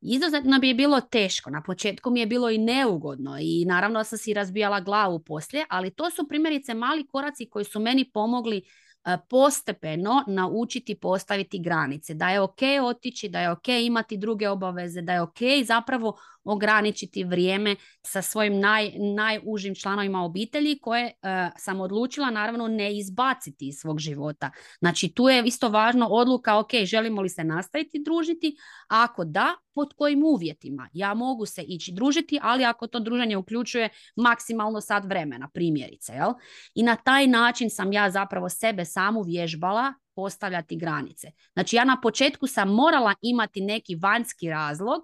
Izuzetno 0.00 0.58
bi 0.58 0.68
je 0.68 0.74
bilo 0.74 1.00
teško, 1.00 1.50
na 1.50 1.62
početku 1.62 2.10
mi 2.10 2.20
je 2.20 2.26
bilo 2.26 2.50
i 2.50 2.58
neugodno 2.58 3.38
i 3.40 3.64
naravno 3.64 4.04
sam 4.04 4.18
si 4.18 4.34
razbijala 4.34 4.80
glavu 4.80 5.18
poslije, 5.18 5.64
ali 5.68 5.94
to 5.94 6.10
su 6.10 6.28
primjerice 6.28 6.74
mali 6.74 7.06
koraci 7.06 7.48
koji 7.50 7.64
su 7.64 7.80
meni 7.80 8.10
pomogli 8.12 8.62
postepeno 9.28 10.24
naučiti 10.26 10.94
postaviti 10.94 11.58
granice, 11.58 12.14
da 12.14 12.28
je 12.28 12.40
ok 12.40 12.60
otići, 12.82 13.28
da 13.28 13.40
je 13.40 13.50
ok 13.50 13.68
imati 13.68 14.16
druge 14.16 14.48
obaveze, 14.48 15.02
da 15.02 15.12
je 15.12 15.20
ok 15.20 15.38
zapravo 15.64 16.16
ograničiti 16.44 17.24
vrijeme 17.24 17.76
sa 18.02 18.22
svojim 18.22 18.60
naj, 18.60 18.92
najužim 19.16 19.74
članovima 19.74 20.24
obitelji 20.24 20.78
koje 20.78 21.04
e, 21.04 21.12
sam 21.56 21.80
odlučila 21.80 22.30
naravno 22.30 22.68
ne 22.68 22.98
izbaciti 22.98 23.68
iz 23.68 23.74
svog 23.78 23.98
života. 23.98 24.50
Znači 24.78 25.12
tu 25.14 25.28
je 25.28 25.42
isto 25.44 25.68
važno 25.68 26.06
odluka, 26.06 26.58
ok, 26.58 26.70
želimo 26.84 27.22
li 27.22 27.28
se 27.28 27.44
nastaviti 27.44 28.02
družiti, 28.04 28.56
ako 28.88 29.24
da, 29.24 29.54
pod 29.76 29.94
kojim 29.96 30.24
uvjetima. 30.24 30.88
Ja 30.92 31.14
mogu 31.14 31.46
se 31.46 31.62
ići 31.62 31.92
družiti, 31.92 32.38
ali 32.42 32.64
ako 32.64 32.86
to 32.86 33.00
druženje 33.00 33.36
uključuje 33.36 33.88
maksimalno 34.16 34.80
sat 34.80 35.04
vremena, 35.04 35.48
primjerice. 35.54 36.12
Jel? 36.12 36.32
I 36.74 36.82
na 36.82 36.96
taj 36.96 37.26
način 37.26 37.70
sam 37.70 37.92
ja 37.92 38.10
zapravo 38.10 38.48
sebe 38.48 38.84
samu 38.84 39.22
vježbala 39.22 39.94
postavljati 40.14 40.76
granice. 40.76 41.30
Znači 41.52 41.76
ja 41.76 41.84
na 41.84 42.00
početku 42.00 42.46
sam 42.46 42.74
morala 42.74 43.14
imati 43.22 43.60
neki 43.60 43.96
vanjski 43.96 44.50
razlog 44.50 45.02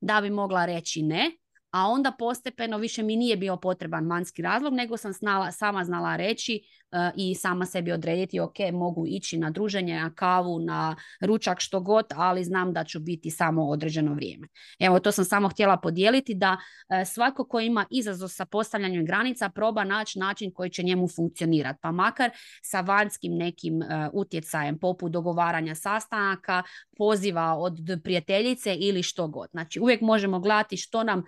da 0.00 0.20
bi 0.20 0.30
mogla 0.30 0.66
reći 0.66 1.02
ne, 1.02 1.30
a 1.70 1.86
onda 1.86 2.12
postepeno 2.18 2.78
više 2.78 3.02
mi 3.02 3.16
nije 3.16 3.36
bio 3.36 3.56
potreban 3.56 4.06
vanjski 4.06 4.42
razlog, 4.42 4.74
nego 4.74 4.96
sam 4.96 5.12
znala, 5.12 5.52
sama 5.52 5.84
znala 5.84 6.16
reći 6.16 6.60
uh, 6.92 6.98
i 7.16 7.34
sama 7.34 7.66
sebi 7.66 7.92
odrediti, 7.92 8.40
ok, 8.40 8.54
mogu 8.72 9.06
ići 9.06 9.38
na 9.38 9.50
druženje, 9.50 10.00
na 10.00 10.14
kavu, 10.14 10.58
na 10.58 10.96
ručak, 11.20 11.60
što 11.60 11.80
god, 11.80 12.06
ali 12.14 12.44
znam 12.44 12.72
da 12.72 12.84
ću 12.84 13.00
biti 13.00 13.30
samo 13.30 13.68
određeno 13.68 14.14
vrijeme. 14.14 14.48
Evo, 14.78 15.00
to 15.00 15.12
sam 15.12 15.24
samo 15.24 15.48
htjela 15.48 15.76
podijeliti 15.76 16.34
da 16.34 16.52
uh, 16.52 17.08
svako 17.08 17.44
ko 17.44 17.60
ima 17.60 17.86
izazov 17.90 18.28
sa 18.28 18.44
postavljanjem 18.44 19.04
granica 19.04 19.48
proba 19.48 19.84
naći 19.84 20.18
način 20.18 20.52
koji 20.52 20.70
će 20.70 20.82
njemu 20.82 21.08
funkcionirati, 21.16 21.78
pa 21.82 21.92
makar 21.92 22.30
sa 22.62 22.80
vanjskim 22.80 23.32
nekim 23.32 23.76
uh, 23.76 23.86
utjecajem, 24.12 24.78
poput 24.78 25.12
dogovaranja 25.12 25.74
sastanaka, 25.74 26.62
poziva 26.96 27.54
od 27.54 27.78
prijateljice 28.04 28.74
ili 28.74 29.02
što 29.02 29.28
god. 29.28 29.48
Znači, 29.50 29.80
uvijek 29.80 30.00
možemo 30.00 30.40
gledati 30.40 30.76
što 30.76 31.04
nam 31.04 31.22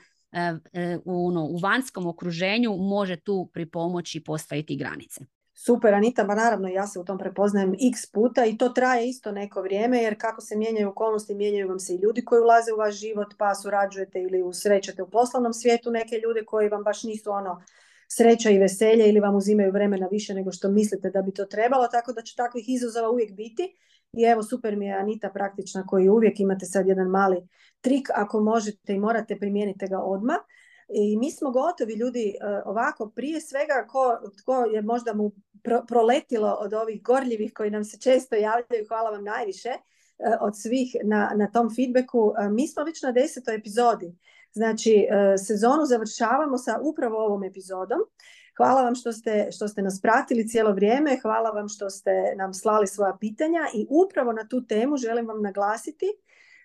u, 1.05 1.27
ono, 1.27 1.45
u 1.45 1.57
vanjskom 1.57 2.07
okruženju 2.07 2.77
može 2.77 3.17
tu 3.17 3.51
pripomoći 3.53 4.25
postaviti 4.25 4.77
granice. 4.77 5.25
Super, 5.55 5.95
Anita, 5.95 6.25
ba 6.25 6.35
naravno 6.35 6.69
ja 6.69 6.87
se 6.87 6.99
u 6.99 7.05
tom 7.05 7.19
prepoznajem 7.19 7.73
x 7.73 8.07
puta 8.13 8.45
i 8.45 8.59
to 8.59 8.69
traje 8.69 9.09
isto 9.09 9.33
neko 9.33 9.63
vrijeme 9.63 10.03
jer 10.03 10.21
kako 10.21 10.41
se 10.41 10.57
mijenjaju 10.57 10.89
okolnosti, 10.89 11.35
mijenjaju 11.35 11.69
vam 11.69 11.79
se 11.79 11.95
i 11.95 11.99
ljudi 11.99 12.25
koji 12.25 12.43
ulaze 12.43 12.73
u 12.73 12.77
vaš 12.77 12.95
život 12.95 13.35
pa 13.39 13.55
surađujete 13.55 14.23
ili 14.23 14.43
usrećete 14.43 15.03
u 15.03 15.11
poslovnom 15.11 15.53
svijetu 15.53 15.91
neke 15.91 16.17
ljude 16.17 16.45
koji 16.45 16.69
vam 16.69 16.83
baš 16.83 17.03
nisu 17.03 17.31
ono 17.31 17.63
sreća 18.09 18.51
i 18.51 18.59
veselje 18.59 19.09
ili 19.09 19.21
vam 19.21 19.37
uzimaju 19.37 19.73
vremena 19.73 20.09
više 20.11 20.35
nego 20.35 20.53
što 20.53 20.69
mislite 20.69 21.11
da 21.11 21.23
bi 21.23 21.33
to 21.33 21.45
trebalo, 21.45 21.89
tako 21.89 22.13
da 22.13 22.23
će 22.23 22.37
takvih 22.37 22.65
izazova 22.69 23.11
uvijek 23.11 23.33
biti. 23.33 23.77
I 24.13 24.23
evo, 24.23 24.43
super 24.43 24.77
mi 24.77 24.87
je 24.87 24.95
Anita 24.95 25.31
praktična 25.31 25.87
koji 25.87 26.09
uvijek 26.09 26.41
imate 26.41 26.67
sad 26.67 26.87
jedan 26.87 27.09
mali 27.09 27.49
trik, 27.81 28.09
ako 28.15 28.41
možete 28.41 28.93
i 28.93 28.99
morate 28.99 29.39
primijenite 29.39 29.87
ga 29.87 29.99
odmah. 29.99 30.37
I 30.89 31.17
mi 31.17 31.31
smo 31.31 31.51
gotovi 31.51 31.95
ljudi 31.95 32.29
e, 32.29 32.63
ovako, 32.65 33.11
prije 33.11 33.41
svega 33.41 33.87
ko, 33.89 34.19
ko 34.45 34.65
je 34.65 34.83
možda 34.83 35.15
mu 35.15 35.33
proletilo 35.89 36.57
od 36.61 36.75
ovih 36.75 37.03
gorljivih 37.03 37.53
koji 37.55 37.71
nam 37.71 37.85
se 37.85 38.01
često 38.01 38.35
javljaju, 38.35 38.87
hvala 38.89 39.11
vam 39.11 39.25
najviše, 39.25 39.69
e, 39.69 39.79
od 40.41 40.53
svih 40.57 40.97
na, 41.05 41.33
na 41.37 41.51
tom 41.51 41.71
feedbacku. 41.77 42.33
E, 42.39 42.49
mi 42.49 42.69
smo 42.69 42.85
već 42.85 43.03
na 43.03 43.13
desetoj 43.13 43.55
epizodi. 43.55 44.17
Znači, 44.53 45.07
sezonu 45.47 45.85
završavamo 45.87 46.59
sa 46.59 46.81
upravo 46.83 47.17
ovom 47.27 47.45
epizodom. 47.45 47.99
Hvala 48.57 48.83
vam 48.83 48.95
što 48.95 49.13
ste, 49.13 49.49
što 49.53 49.69
ste 49.69 49.83
nas 49.83 50.01
pratili 50.03 50.49
cijelo 50.49 50.73
vrijeme, 50.73 51.19
hvala 51.23 51.51
vam 51.51 51.69
što 51.69 51.91
ste 51.91 52.35
nam 52.37 52.55
slali 52.55 52.87
svoja 52.87 53.17
pitanja 53.21 53.61
i 53.75 53.87
upravo 53.91 54.33
na 54.33 54.49
tu 54.49 54.67
temu 54.67 54.97
želim 54.97 55.27
vam 55.27 55.43
naglasiti 55.43 56.07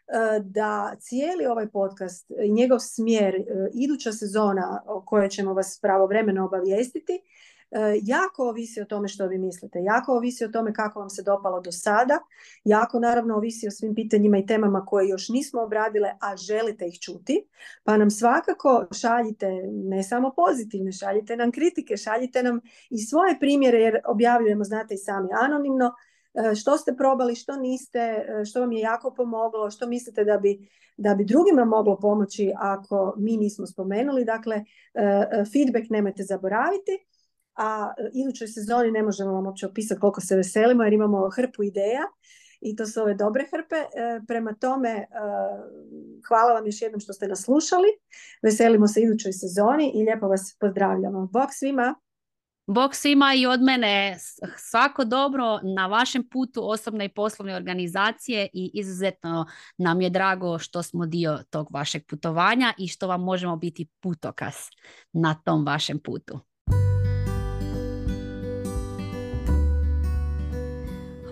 E, 0.08 0.39
da 0.39 0.95
cijeli 1.00 1.45
ovaj 1.45 1.67
podcast 1.69 2.32
i 2.43 2.52
njegov 2.52 2.80
smjer, 2.80 3.36
e, 3.36 3.41
iduća 3.74 4.12
sezona 4.12 4.84
o 4.88 5.02
kojoj 5.06 5.30
ćemo 5.30 5.54
vas 5.54 5.80
pravovremeno 5.82 6.45
obavijestiti, 6.45 7.21
jako 8.04 8.44
ovisi 8.50 8.82
o 8.82 8.86
tome 8.86 9.08
što 9.08 9.28
vi 9.28 9.38
mislite, 9.38 9.80
jako 9.84 10.12
ovisi 10.12 10.46
o 10.46 10.48
tome 10.48 10.74
kako 10.74 11.00
vam 11.00 11.10
se 11.10 11.24
dopalo 11.24 11.62
do 11.62 11.72
sada, 11.72 12.20
jako 12.64 13.00
naravno 13.00 13.36
ovisi 13.36 13.68
o 13.68 13.72
svim 13.72 13.96
pitanjima 13.96 14.38
i 14.38 14.46
temama 14.46 14.86
koje 14.86 15.10
još 15.10 15.30
nismo 15.30 15.62
obradile, 15.62 16.12
a 16.22 16.38
želite 16.38 16.86
ih 16.88 17.00
čuti, 17.00 17.46
pa 17.84 17.98
nam 17.98 18.10
svakako 18.10 18.86
šaljite 19.02 19.50
ne 19.72 20.04
samo 20.04 20.32
pozitivne, 20.36 20.92
šaljite 20.92 21.38
nam 21.38 21.52
kritike, 21.52 21.98
šaljite 21.98 22.44
nam 22.44 22.60
i 22.90 22.98
svoje 22.98 23.40
primjere 23.40 23.80
jer 23.80 24.00
objavljujemo, 24.06 24.64
znate 24.64 24.94
i 24.94 24.98
sami, 24.98 25.30
anonimno, 25.42 25.92
E, 26.36 26.56
što 26.56 26.78
ste 26.78 26.96
probali, 26.96 27.36
što 27.36 27.56
niste, 27.58 28.00
e, 28.00 28.46
što 28.46 28.60
vam 28.60 28.72
je 28.72 28.80
jako 28.80 29.14
pomoglo, 29.14 29.72
što 29.72 29.88
mislite 29.88 30.24
da 30.24 30.38
bi, 30.38 30.70
da 30.98 31.16
bi 31.16 31.26
drugima 31.26 31.66
moglo 31.66 32.00
pomoći 32.00 32.52
ako 32.58 33.14
mi 33.18 33.38
nismo 33.38 33.66
spomenuli. 33.66 34.26
Dakle, 34.26 34.56
e, 34.56 34.64
feedback 35.54 35.90
nemojte 35.90 36.24
zaboraviti, 36.24 36.92
a 37.56 37.94
idućoj 38.13 38.48
sezoni 38.48 38.91
ne 38.91 39.04
možemo 39.04 39.34
vam 39.34 39.46
uopće 39.46 39.68
opisati 39.68 40.02
koliko 40.02 40.22
se 40.22 40.36
veselimo 40.36 40.84
jer 40.84 40.94
imamo 40.94 41.30
hrpu 41.30 41.63
ideja 41.63 42.02
i 42.62 42.76
to 42.76 42.86
su 42.86 43.02
ove 43.02 43.13
dobre 43.13 43.46
hrpe. 43.52 43.76
Prema 44.28 44.54
tome, 44.54 45.06
hvala 46.28 46.54
vam 46.54 46.65
još 46.65 46.82
jednom 46.82 47.00
što 47.00 47.13
ste 47.13 47.28
nas 47.28 47.44
slušali. 47.44 47.88
Veselimo 48.41 48.88
se 48.88 49.02
idućoj 49.02 49.34
sezoni 49.34 49.91
i 49.96 50.04
lijepo 50.04 50.28
vas 50.28 50.58
pozdravljamo. 50.60 51.28
Bog 51.32 51.50
svima! 51.52 51.96
Bog 52.68 52.96
svima 52.96 53.34
i 53.34 53.46
od 53.46 53.62
mene 53.62 54.18
svako 54.58 55.04
dobro 55.04 55.60
na 55.76 55.88
vašem 55.88 56.30
putu 56.30 56.70
osobne 56.70 57.06
i 57.06 57.13
poslovne 57.13 57.56
organizacije 57.56 58.50
i 58.54 58.72
izuzetno 58.74 59.46
nam 59.78 60.02
je 60.02 60.10
drago 60.10 60.60
što 60.60 60.84
smo 60.84 61.06
dio 61.06 61.39
tog 61.50 61.68
vašeg 61.72 62.06
putovanja 62.08 62.74
i 62.78 62.88
što 62.88 63.08
vam 63.08 63.22
možemo 63.22 63.56
biti 63.56 63.88
putokaz 64.00 64.54
na 65.13 65.41
tom 65.46 65.65
vašem 65.65 66.00
putu. 66.00 66.39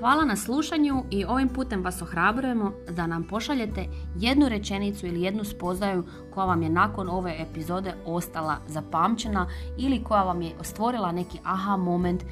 Hvala 0.03 0.25
na 0.25 0.35
slušanju 0.35 1.03
i 1.11 1.25
ovim 1.25 1.49
putem 1.49 1.83
vas 1.83 2.01
ohrabrujemo 2.01 2.71
da 2.89 3.07
nam 3.07 3.23
pošaljete 3.23 3.85
jednu 4.19 4.49
rečenicu 4.49 5.07
ili 5.07 5.21
jednu 5.21 5.43
spoznaju 5.43 6.03
koja 6.33 6.45
vam 6.45 6.63
je 6.63 6.69
nakon 6.69 7.09
ove 7.09 7.35
epizode 7.39 7.93
ostala 8.05 8.57
zapamćena 8.67 9.47
ili 9.77 10.03
koja 10.03 10.23
vam 10.23 10.41
je 10.41 10.51
stvorila 10.61 11.11
neki 11.11 11.39
aha 11.43 11.77
moment 11.77 12.23
e, 12.23 12.25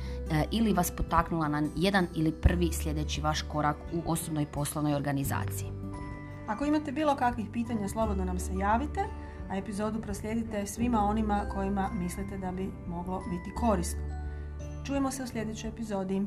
ili 0.52 0.74
vas 0.74 0.92
potaknula 0.92 1.48
na 1.48 1.64
jedan 1.76 2.08
ili 2.16 2.32
prvi 2.32 2.72
sljedeći 2.72 3.22
vaš 3.22 3.42
korak 3.42 3.78
u 3.94 4.12
osobnoj 4.12 4.46
poslovnoj 4.46 4.96
organizaciji. 4.96 5.70
Ako 6.48 6.66
imate 6.66 6.92
bilo 6.92 7.16
kakvih 7.16 7.48
pitanja, 7.54 7.90
slobodno 7.90 8.26
nam 8.26 8.40
se 8.40 8.54
javite, 8.56 9.02
a 9.50 9.58
epizodu 9.58 10.02
proslijedite 10.02 10.66
svima 10.66 11.00
onima 11.00 11.46
kojima 11.54 11.90
mislite 11.94 12.38
da 12.38 12.52
bi 12.52 12.72
moglo 12.88 13.22
biti 13.30 13.56
korisno. 13.60 14.02
Čujemo 14.86 15.12
se 15.12 15.24
u 15.24 15.28
sljedećoj 15.28 15.70
epizodi. 15.70 16.22